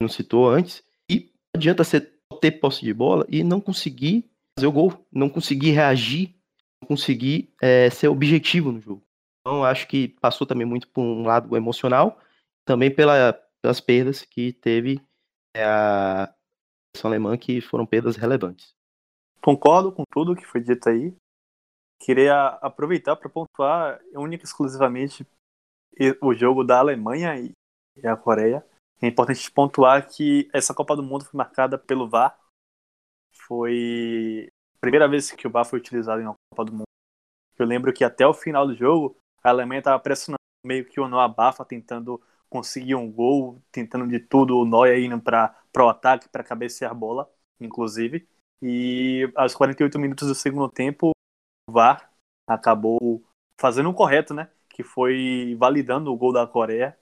[0.00, 2.00] não citou antes, e adianta você
[2.40, 6.34] ter posse de bola e não conseguir fazer o gol, não conseguir reagir,
[6.80, 9.02] não conseguir é, ser objetivo no jogo.
[9.40, 12.20] Então, acho que passou também muito por um lado emocional,
[12.64, 15.00] também pela, pelas perdas que teve
[15.56, 16.32] é, a
[16.94, 18.74] seleção alemã, que foram perdas relevantes.
[19.42, 21.14] Concordo com tudo que foi dito aí.
[22.02, 25.26] Queria aproveitar para pontuar única e exclusivamente
[26.20, 28.64] o jogo da Alemanha e a Coreia.
[29.02, 32.38] É importante pontuar que essa Copa do Mundo foi marcada pelo VAR.
[33.46, 36.84] Foi a primeira vez que o VAR foi utilizado em uma Copa do Mundo.
[37.58, 41.08] Eu lembro que até o final do jogo, a Alemanha estava pressionando meio que o
[41.08, 46.28] Noah Bafa, tentando conseguir um gol, tentando de tudo, o Neuer indo para o ataque,
[46.28, 47.30] para cabecear a bola,
[47.60, 48.28] inclusive.
[48.62, 51.10] E aos 48 minutos do segundo tempo,
[51.68, 52.12] o VAR
[52.46, 53.22] acabou
[53.58, 54.50] fazendo o correto, né?
[54.70, 56.96] Que foi validando o gol da Coreia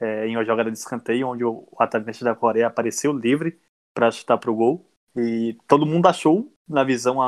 [0.00, 3.60] é, em uma jogada de escanteio, onde o atacante da Coreia apareceu livre
[3.94, 4.88] para chutar para o gol.
[5.16, 7.18] E todo mundo achou, na visão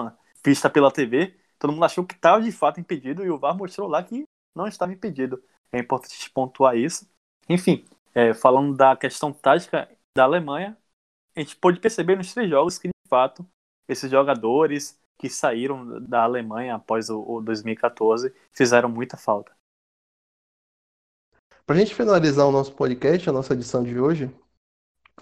[0.44, 3.88] vista pela TV, todo mundo achou que estava de fato impedido e o VAR mostrou
[3.88, 4.24] lá que
[4.55, 5.42] não estava impedido.
[5.72, 7.09] É importante pontuar isso.
[7.49, 7.84] Enfim,
[8.14, 10.76] é, falando da questão tática da Alemanha,
[11.34, 13.47] a gente pôde perceber nos três jogos que, de fato,
[13.88, 19.56] esses jogadores que saíram da Alemanha após o, o 2014 fizeram muita falta.
[21.67, 24.31] Para a gente finalizar o nosso podcast, a nossa edição de hoje,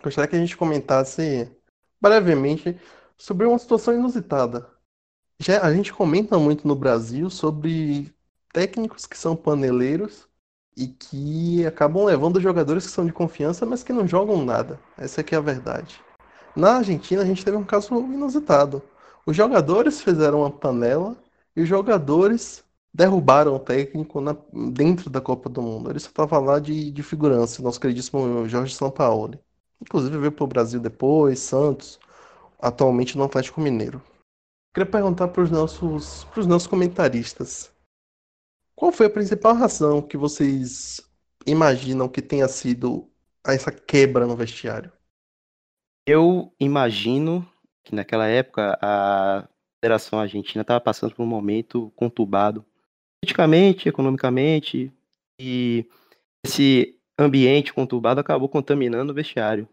[0.03, 1.51] gostaria que a gente comentasse
[1.99, 2.78] brevemente
[3.16, 4.68] sobre uma situação inusitada.
[5.38, 8.14] Já a gente comenta muito no Brasil sobre
[8.53, 10.28] técnicos que são paneleiros
[10.76, 14.78] e que acabam levando jogadores que são de confiança, mas que não jogam nada.
[14.99, 15.99] Essa aqui é a verdade.
[16.55, 18.82] Na Argentina a gente teve um caso inusitado.
[19.24, 21.16] Os jogadores fizeram uma panela
[21.57, 22.63] e os jogadores
[22.95, 24.36] derrubaram o técnico na,
[24.72, 25.90] dentro da Copa do Mundo.
[25.90, 29.40] Ele só estava lá de, de figurança, nosso queridíssimo Jorge Sampaoli.
[29.82, 31.99] Inclusive veio para o Brasil depois, Santos,
[32.61, 34.01] atualmente no Atlético Mineiro.
[34.72, 37.72] Queria perguntar para os nossos, nossos comentaristas.
[38.76, 41.01] Qual foi a principal razão que vocês
[41.47, 43.11] imaginam que tenha sido
[43.45, 44.92] essa quebra no vestiário?
[46.07, 47.47] Eu imagino
[47.82, 49.49] que naquela época a
[49.80, 52.64] Federação Argentina estava passando por um momento conturbado
[53.24, 54.92] politicamente, economicamente,
[55.40, 55.86] e
[56.44, 59.66] esse ambiente conturbado acabou contaminando o vestiário.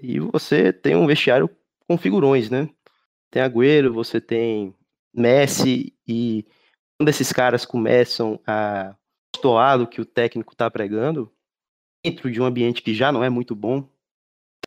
[0.00, 1.48] E você tem um vestiário
[1.88, 2.68] com figurões, né?
[3.30, 4.74] Tem Agüero, você tem
[5.14, 6.44] Messi, e
[6.98, 8.94] quando esses caras começam a
[9.34, 11.32] estoar do que o técnico está pregando,
[12.04, 13.88] dentro de um ambiente que já não é muito bom,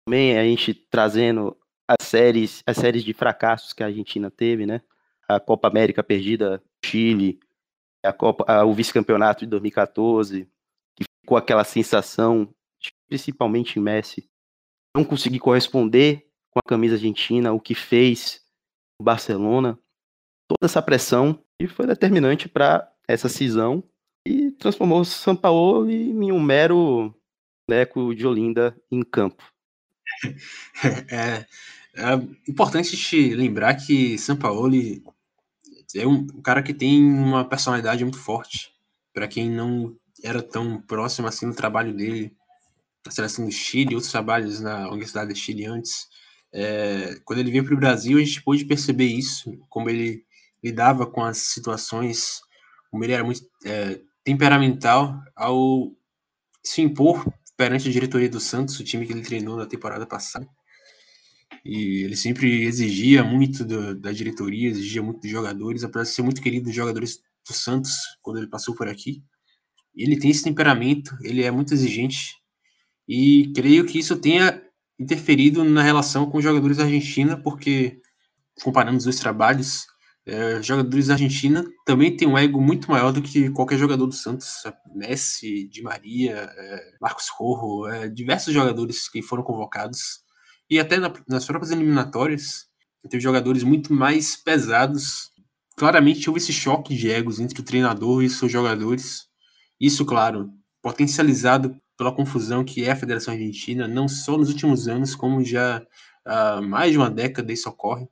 [0.05, 4.81] também a gente trazendo as séries, as séries de fracassos que a Argentina teve, né?
[5.27, 7.39] A Copa América perdida, Chile,
[8.04, 10.47] a Copa, a, o vice-campeonato de 2014,
[10.95, 12.54] que ficou aquela sensação,
[13.08, 14.30] principalmente em Messi,
[14.95, 18.41] não conseguir corresponder com a camisa argentina, o que fez
[19.00, 19.78] o Barcelona,
[20.47, 23.84] toda essa pressão e foi determinante para essa cisão
[24.26, 27.14] e transformou o São Paulo em um mero
[27.70, 29.43] Leco de Olinda em campo.
[31.12, 31.45] É,
[31.95, 32.14] é
[32.47, 35.04] importante te lembrar que Sampaoli
[35.95, 38.71] é um, cara que tem uma personalidade muito forte.
[39.13, 42.35] Para quem não era tão próximo assim do trabalho dele
[43.05, 46.07] na seleção do Chile, outros trabalhos na Universidade do Chile antes,
[46.53, 50.23] é, quando ele veio para o Brasil, a gente pôde perceber isso, como ele
[50.63, 52.41] lidava com as situações,
[52.91, 55.91] como ele era muito é, temperamental ao
[56.63, 57.25] se impor
[57.55, 60.47] perante a diretoria do Santos, o time que ele treinou na temporada passada.
[61.66, 66.22] E ele sempre exigia muito do, da diretoria, exigia muito dos jogadores, apesar de ser
[66.22, 67.91] muito querido dos jogadores do Santos
[68.22, 69.24] quando ele passou por aqui.
[69.95, 72.36] Ele tem esse temperamento, ele é muito exigente
[73.08, 74.62] e creio que isso tenha
[75.00, 78.00] interferido na relação com os jogadores da Argentina, porque
[78.62, 79.88] comparando os dois trabalhos,
[80.26, 84.14] é, jogadores da Argentina também têm um ego muito maior do que qualquer jogador do
[84.14, 84.62] Santos.
[84.93, 90.24] Messi, Di Maria, é, Marcos Rojo, é, diversos jogadores que foram convocados.
[90.70, 92.67] E até na, nas próprias eliminatórias,
[93.09, 95.32] teve jogadores muito mais pesados.
[95.76, 99.28] Claramente houve esse choque de egos entre o treinador e seus jogadores.
[99.80, 100.51] Isso, claro,
[100.82, 105.86] potencializado pela confusão que é a Federação Argentina, não só nos últimos anos, como já
[106.26, 108.07] há mais de uma década isso ocorre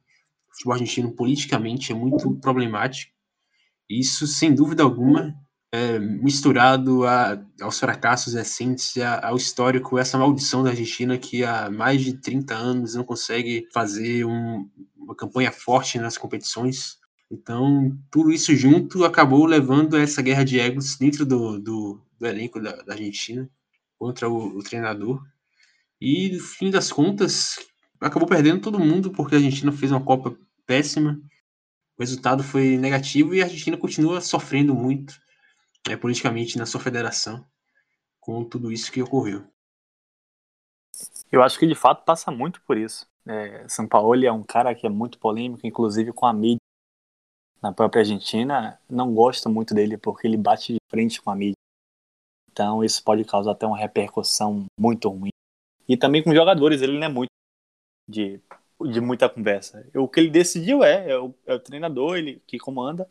[0.58, 3.14] futebol argentino politicamente é muito problemático.
[3.90, 5.36] Isso, sem dúvida alguma,
[5.78, 11.70] é misturado a, aos fracassos recentes, a, ao histórico, essa maldição da Argentina que há
[11.70, 16.98] mais de 30 anos não consegue fazer um, uma campanha forte nas competições.
[17.30, 22.26] Então, tudo isso junto acabou levando a essa guerra de egos dentro do, do, do
[22.26, 23.50] elenco da, da, Argentina
[24.00, 25.22] contra o, o treinador.
[26.02, 27.56] E, no fim das contas,
[28.02, 31.20] acabou perdendo todo mundo porque a Argentina fez uma Copa péssima.
[31.98, 35.16] O resultado foi negativo e a Argentina continua sofrendo muito
[35.88, 37.46] né, politicamente na sua federação
[38.20, 39.48] com tudo isso que ocorreu.
[41.32, 43.08] Eu acho que de fato passa muito por isso.
[43.26, 46.58] É, São Paulo é um cara que é muito polêmico, inclusive com a mídia
[47.62, 48.80] na própria Argentina.
[48.90, 51.58] Não gosta muito dele porque ele bate de frente com a mídia.
[52.52, 55.30] Então isso pode causar até uma repercussão muito ruim.
[55.88, 57.32] E também com jogadores, ele não é muito
[58.10, 58.42] de
[58.86, 59.90] de muita conversa.
[59.96, 63.10] O que ele decidiu é, é o, é o treinador, ele que comanda,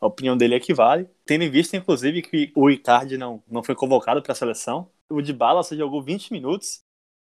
[0.00, 1.08] a opinião dele é que vale.
[1.24, 4.90] Tendo em vista, inclusive, que o Icardi não, não foi convocado para a seleção.
[5.10, 6.80] O de Bala só jogou 20 minutos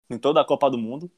[0.10, 1.12] em toda a Copa do Mundo.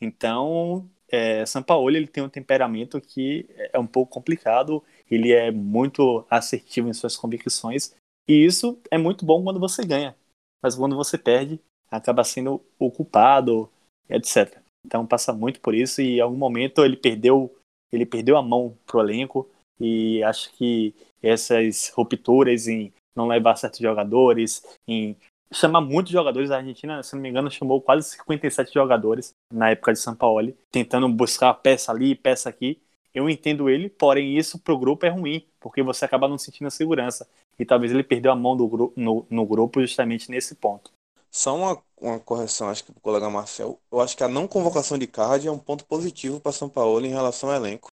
[0.00, 4.82] Então, é, Paulo ele tem um temperamento que é um pouco complicado.
[5.10, 7.94] Ele é muito assertivo em suas convicções.
[8.26, 10.16] E isso é muito bom quando você ganha.
[10.62, 11.60] Mas quando você perde,
[11.90, 13.70] acaba sendo o culpado,
[14.08, 14.58] etc.
[14.86, 17.54] Então passa muito por isso e em algum momento ele perdeu,
[17.92, 19.48] ele perdeu a mão pro elenco
[19.82, 25.16] e acho que essas rupturas em não levar certos jogadores, em
[25.52, 29.92] chamar muitos jogadores da Argentina, se não me engano, chamou quase 57 jogadores na época
[29.92, 32.80] de São Paulo, tentando buscar peça ali, peça aqui.
[33.12, 36.70] Eu entendo ele, porém isso pro grupo é ruim, porque você acaba não sentindo a
[36.70, 37.28] segurança.
[37.58, 40.90] E talvez ele perdeu a mão do no, no grupo justamente nesse ponto.
[41.30, 43.78] Só uma, uma correção, acho que o colega Marcel.
[43.90, 47.04] Eu acho que a não convocação de Card é um ponto positivo para São Paulo
[47.04, 47.91] em relação ao elenco.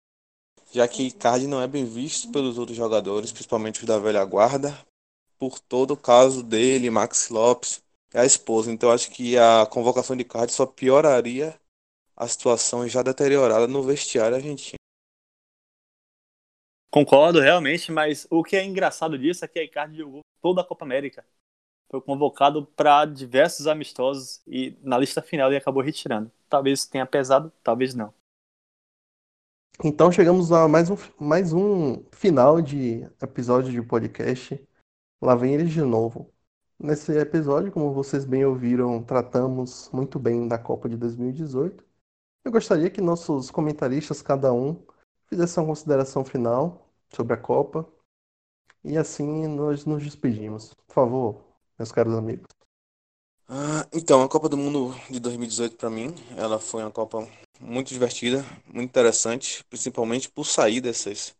[0.72, 4.76] Já que Card não é bem visto pelos outros jogadores, principalmente os da velha guarda,
[5.38, 8.70] por todo o caso dele, Max Lopes e a esposa.
[8.70, 11.58] Então acho que a convocação de Card só pioraria
[12.16, 14.78] a situação já deteriorada no vestiário argentino.
[16.90, 20.64] Concordo realmente, mas o que é engraçado disso é que a Icardi jogou toda a
[20.64, 21.24] Copa América
[21.90, 26.30] foi convocado para diversos amistosos e na lista final ele acabou retirando.
[26.48, 28.12] Talvez tenha pesado, talvez não.
[29.84, 34.60] Então chegamos a mais um, mais um final de episódio de podcast.
[35.22, 36.32] Lá vem eles de novo.
[36.76, 41.84] Nesse episódio, como vocês bem ouviram, tratamos muito bem da Copa de 2018.
[42.44, 44.84] Eu gostaria que nossos comentaristas, cada um,
[45.26, 47.88] fizessem uma consideração final sobre a Copa.
[48.82, 50.74] E assim nós nos despedimos.
[50.88, 51.44] Por favor,
[51.78, 52.48] meus caros amigos?
[53.48, 57.28] Ah, então, a Copa do Mundo de 2018 para mim, ela foi uma Copa
[57.60, 61.36] muito divertida, muito interessante, principalmente por sair dessas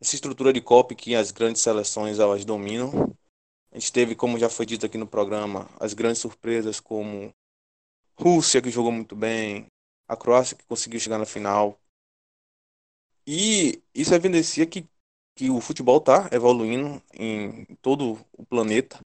[0.00, 3.14] essa estrutura de Copa que as grandes seleções elas dominam.
[3.72, 7.32] A gente teve, como já foi dito aqui no programa, as grandes surpresas como
[8.18, 9.66] Rússia que jogou muito bem,
[10.08, 11.78] a Croácia que conseguiu chegar na final.
[13.26, 14.86] E isso evidencia que,
[15.34, 19.00] que o futebol está evoluindo em todo o planeta.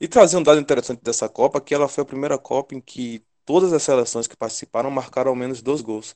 [0.00, 3.22] E trazer um dado interessante dessa Copa, que ela foi a primeira Copa em que
[3.46, 6.14] todas as seleções que participaram marcaram ao menos dois gols.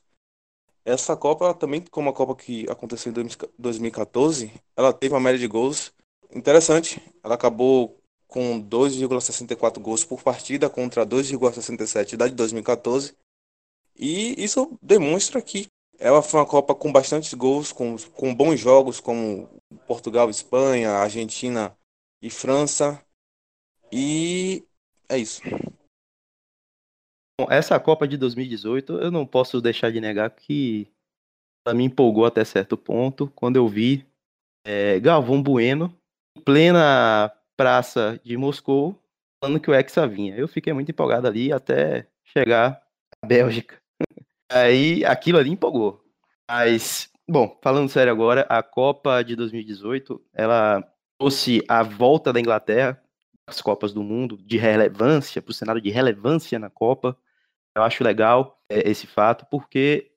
[0.85, 3.27] Essa Copa, também como a Copa que aconteceu em
[3.57, 5.93] 2014, ela teve uma média de gols
[6.33, 7.01] interessante.
[7.23, 13.15] Ela acabou com 2,64 gols por partida contra 2,67 da de 2014.
[13.95, 15.67] E isso demonstra que
[15.99, 19.47] ela foi uma Copa com bastantes gols, com, com bons jogos como
[19.87, 21.77] Portugal, Espanha, Argentina
[22.21, 22.99] e França.
[23.91, 24.63] E
[25.07, 25.41] é isso.
[27.39, 30.87] Bom, essa Copa de 2018, eu não posso deixar de negar que
[31.65, 34.05] ela me empolgou até certo ponto quando eu vi
[34.65, 35.95] é, Galvão Bueno
[36.37, 38.99] em plena praça de Moscou
[39.43, 40.35] falando que o Hexa vinha.
[40.35, 42.81] Eu fiquei muito empolgado ali até chegar
[43.21, 43.81] a Bélgica.
[44.51, 46.03] Aí aquilo ali empolgou.
[46.49, 50.83] Mas, bom, falando sério agora, a Copa de 2018, ela
[51.19, 53.01] trouxe a volta da Inglaterra
[53.51, 57.17] as Copas do Mundo de relevância, para o cenário de relevância na Copa.
[57.75, 60.11] Eu acho legal é, esse fato, porque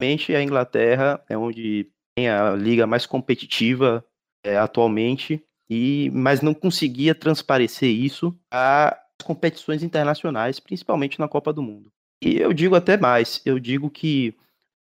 [0.00, 4.04] realmente a Inglaterra é onde tem a liga mais competitiva
[4.44, 11.62] é, atualmente, e mas não conseguia transparecer isso às competições internacionais, principalmente na Copa do
[11.62, 11.90] Mundo.
[12.22, 14.34] E eu digo até mais, eu digo que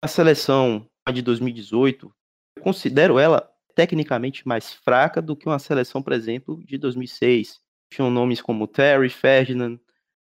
[0.04, 2.14] a seleção de 2018,
[2.58, 7.60] eu considero ela tecnicamente mais fraca do que uma seleção, por exemplo, de 2006.
[7.92, 9.80] Tinham nomes como Terry, Ferdinand,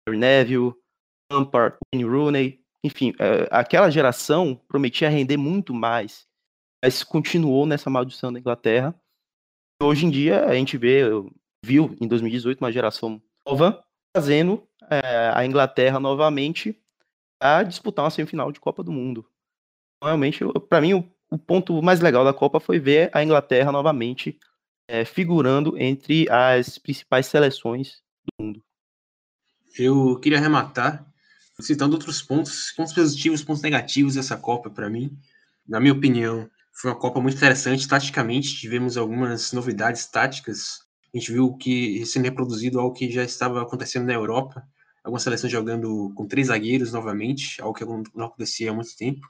[0.08, 0.74] Neville,
[1.30, 6.26] Lampard, Wayne Rooney, enfim, é, aquela geração prometia render muito mais,
[6.82, 8.94] mas continuou nessa maldição da Inglaterra.
[9.82, 11.02] Hoje em dia a gente vê,
[11.64, 13.84] viu em 2018 uma geração nova
[14.16, 16.76] fazendo é, a Inglaterra novamente
[17.40, 19.26] a disputar uma semifinal de Copa do Mundo.
[20.02, 24.38] Realmente, para mim, o, o, ponto mais legal da Copa foi ver a Inglaterra novamente
[24.90, 28.62] é, figurando entre as principais seleções do mundo.
[29.78, 31.06] Eu queria arrematar
[31.60, 35.16] citando outros pontos, pontos positivos, pontos negativos dessa Copa para mim.
[35.68, 40.80] Na minha opinião, foi uma Copa muito interessante taticamente, tivemos algumas novidades táticas.
[41.14, 44.66] A gente viu que sendo reproduzido algo que já estava acontecendo na Europa,
[45.04, 49.20] algumas seleções jogando com três zagueiros novamente, algo que não acontecia há muito tempo.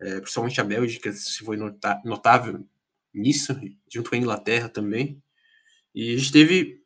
[0.00, 2.66] É, principalmente a Bélgica se foi notável
[3.14, 3.58] nisso,
[3.92, 5.22] junto com a Inglaterra também.
[5.94, 6.80] E a gente teve,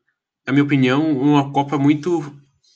[0.47, 2.35] na minha opinião, uma Copa muito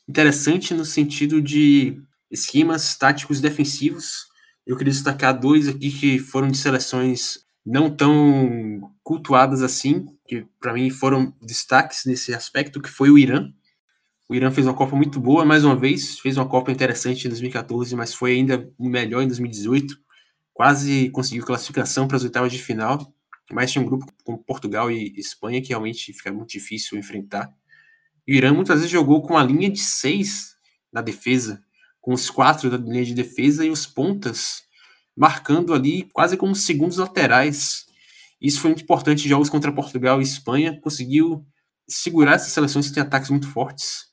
[0.08, 4.26] interessante no sentido de esquemas táticos defensivos.
[4.66, 10.72] Eu queria destacar dois aqui que foram de seleções não tão cultuadas assim, que para
[10.72, 13.52] mim foram destaques nesse aspecto, que foi o Irã.
[14.28, 17.28] O Irã fez uma Copa muito boa, mais uma vez, fez uma Copa interessante em
[17.28, 19.96] 2014, mas foi ainda melhor em 2018.
[20.54, 23.12] Quase conseguiu classificação para as oitavas de final,
[23.52, 27.52] mas tinha um grupo com Portugal e Espanha que realmente fica muito difícil enfrentar.
[28.26, 30.54] O Irã muitas vezes jogou com a linha de seis
[30.92, 31.62] na defesa,
[32.00, 34.62] com os quatro da linha de defesa e os pontas
[35.16, 37.86] marcando ali quase como segundos laterais.
[38.40, 41.44] Isso foi muito importante em jogos contra Portugal e Espanha, conseguiu
[41.88, 44.06] segurar essas seleções que têm ataques muito fortes.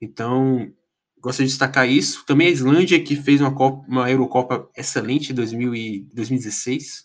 [0.00, 0.72] Então,
[1.20, 2.24] gostaria de destacar isso.
[2.26, 7.04] Também a Islândia, que fez uma, Copa, uma Eurocopa excelente em 2016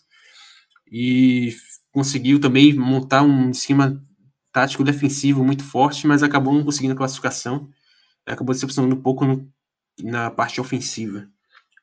[0.90, 1.54] e
[1.92, 4.02] conseguiu também montar um esquema
[4.52, 7.68] tático defensivo muito forte, mas acabou não conseguindo a classificação.
[8.26, 9.48] Acabou decepcionando um pouco no,
[10.02, 11.28] na parte ofensiva.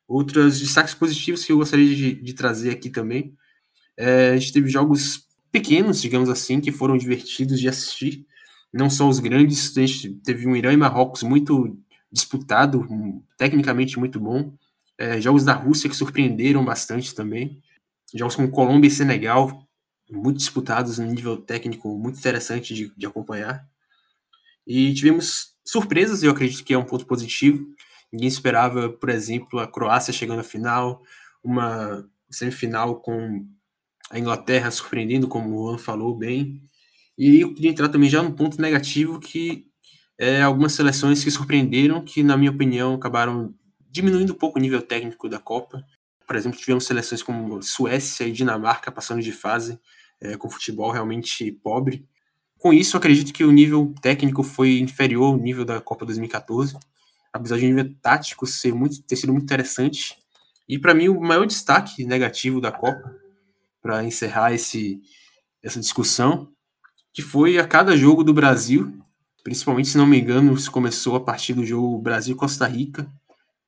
[0.08, 3.36] Outros destaques positivos que eu gostaria de, de trazer aqui também.
[3.98, 8.26] É, a gente teve jogos pequenos, digamos assim, que foram divertidos de assistir.
[8.72, 11.78] Não só os grandes, a gente teve um Irã e Marrocos muito
[12.12, 12.88] disputado,
[13.38, 14.54] tecnicamente muito bom.
[14.98, 17.62] É, jogos da Rússia que surpreenderam bastante também.
[18.14, 19.67] Jogos como Colômbia e Senegal,
[20.10, 23.68] muito disputados no nível técnico muito interessante de, de acompanhar.
[24.66, 27.66] E tivemos surpresas, eu acredito que é um ponto positivo.
[28.12, 31.02] Ninguém esperava, por exemplo, a Croácia chegando à final,
[31.44, 33.46] uma semifinal com
[34.10, 36.62] a Inglaterra surpreendendo, como o Juan falou bem.
[37.18, 39.66] E eu queria entrar também já no ponto negativo, que
[40.18, 43.54] é algumas seleções que surpreenderam, que, na minha opinião, acabaram
[43.90, 45.84] diminuindo um pouco o nível técnico da Copa.
[46.26, 49.80] Por exemplo, tivemos seleções como Suécia e Dinamarca passando de fase,
[50.22, 52.06] é, com futebol realmente pobre.
[52.58, 56.76] Com isso, acredito que o nível técnico foi inferior ao nível da Copa 2014,
[57.32, 60.18] apesar de o nível tático ser muito, ter sido muito interessante.
[60.68, 63.16] E para mim, o maior destaque negativo da Copa,
[63.82, 65.00] para encerrar esse,
[65.64, 66.52] essa discussão,
[67.14, 69.00] que foi a cada jogo do Brasil,
[69.44, 73.10] principalmente, se não me engano, isso começou a partir do jogo Brasil-Costa Rica,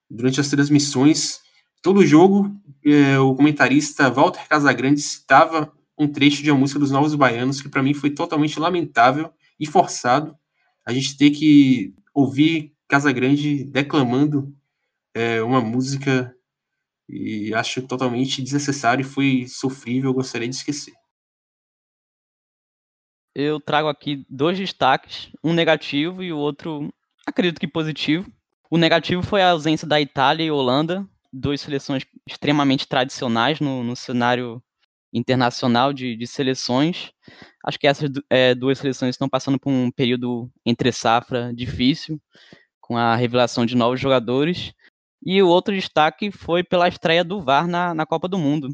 [0.09, 1.39] durante as transmissões,
[1.81, 2.51] todo jogo,
[2.83, 7.67] é, o comentarista Walter Casagrande citava um trecho de uma música dos Novos Baianos que
[7.67, 10.35] para mim foi totalmente lamentável e forçado
[10.85, 14.51] a gente ter que ouvir Casagrande declamando
[15.13, 16.33] é, uma música
[17.07, 20.93] e acho totalmente desnecessário e foi sofrível, gostaria de esquecer.
[23.35, 26.91] eu trago aqui dois destaques, um negativo e o outro,
[27.25, 28.31] acredito que positivo.
[28.71, 33.95] O negativo foi a ausência da Itália e Holanda, duas seleções extremamente tradicionais no, no
[33.95, 34.61] cenário
[35.13, 37.11] internacional de, de, seleções.
[37.65, 42.21] Acho que essas é, duas seleções estão passando por um período entre safra difícil,
[42.79, 44.73] com a revelação de novos jogadores.
[45.25, 48.69] E o outro destaque foi pela estreia do VAR na, na Copa do Mundo.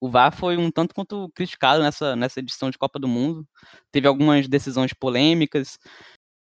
[0.00, 3.46] O VAR foi um tanto quanto criticado nessa, nessa edição de Copa do Mundo.
[3.90, 5.78] Teve algumas decisões polêmicas,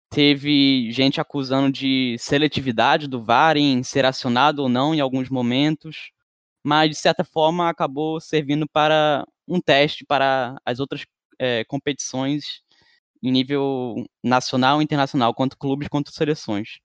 [0.10, 6.12] teve gente acusando de seletividade do VAR em ser acionado ou não em alguns momentos,
[6.64, 11.06] mas de certa forma acabou servindo para um teste para as outras
[11.38, 12.64] é, competições
[13.22, 16.80] em nível nacional e internacional, quanto clubes quanto seleções.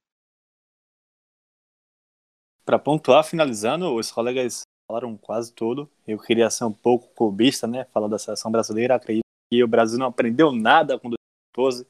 [2.65, 5.89] Para pontuar, finalizando, os colegas falaram quase tudo.
[6.07, 7.85] Eu queria ser um pouco clubista, né?
[7.85, 8.95] Falar da seleção brasileira.
[8.95, 11.87] Acredito que o Brasil não aprendeu nada com 2014.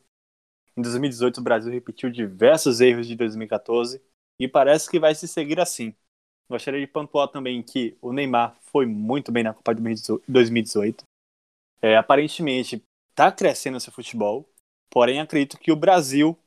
[0.76, 4.02] Em 2018, o Brasil repetiu diversos erros de 2014
[4.40, 5.94] e parece que vai se seguir assim.
[6.50, 9.82] Gostaria de pontuar também que o Neymar foi muito bem na Copa de
[10.28, 11.04] 2018.
[11.82, 14.50] É, aparentemente, está crescendo seu futebol,
[14.90, 16.38] porém acredito que o Brasil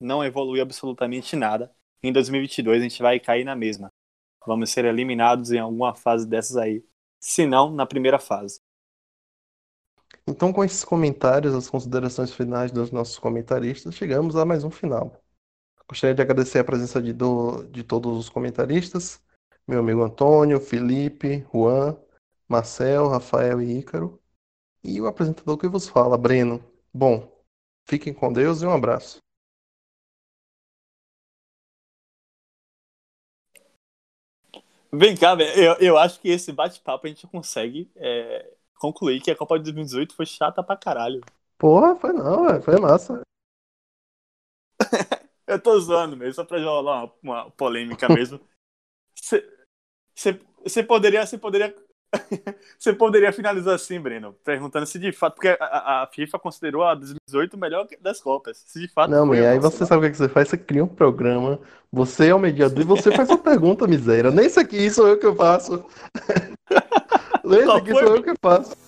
[0.00, 1.72] não evoluiu absolutamente nada
[2.02, 3.92] em 2022 a gente vai cair na mesma.
[4.44, 6.84] Vamos ser eliminados em alguma fase dessas aí,
[7.20, 8.60] se não na primeira fase.
[10.26, 15.16] Então, com esses comentários, as considerações finais dos nossos comentaristas, chegamos a mais um final.
[15.88, 19.20] Gostaria de agradecer a presença de, do, de todos os comentaristas,
[19.66, 21.96] meu amigo Antônio, Felipe, Juan,
[22.48, 24.20] Marcel, Rafael e Ícaro,
[24.84, 26.62] e o apresentador que vos fala, Breno.
[26.92, 27.30] Bom,
[27.86, 29.18] fiquem com Deus e um abraço.
[34.92, 39.36] Vem cá, eu, eu acho que esse bate-papo a gente consegue é, concluir que a
[39.36, 41.22] Copa de 2018 foi chata pra caralho.
[41.56, 43.22] Porra, foi não, véio, foi massa.
[45.46, 48.38] eu tô zoando mesmo, só pra rolar uma, uma polêmica mesmo.
[49.14, 51.74] Você poderia, você poderia
[52.78, 56.94] você poderia finalizar assim, Breno, perguntando se de fato, porque a, a, FIFA considerou a
[56.94, 58.62] 2018 o melhor das Copas.
[58.66, 59.10] Se de fato.
[59.10, 60.48] Não, mas aí você sabe o que você faz?
[60.48, 61.58] Você cria um programa,
[61.90, 64.30] você é o mediador e você faz uma pergunta, miséria.
[64.30, 65.84] Nem isso aqui sou eu que eu faço.
[67.44, 68.81] Nem isso aqui sou eu que faço.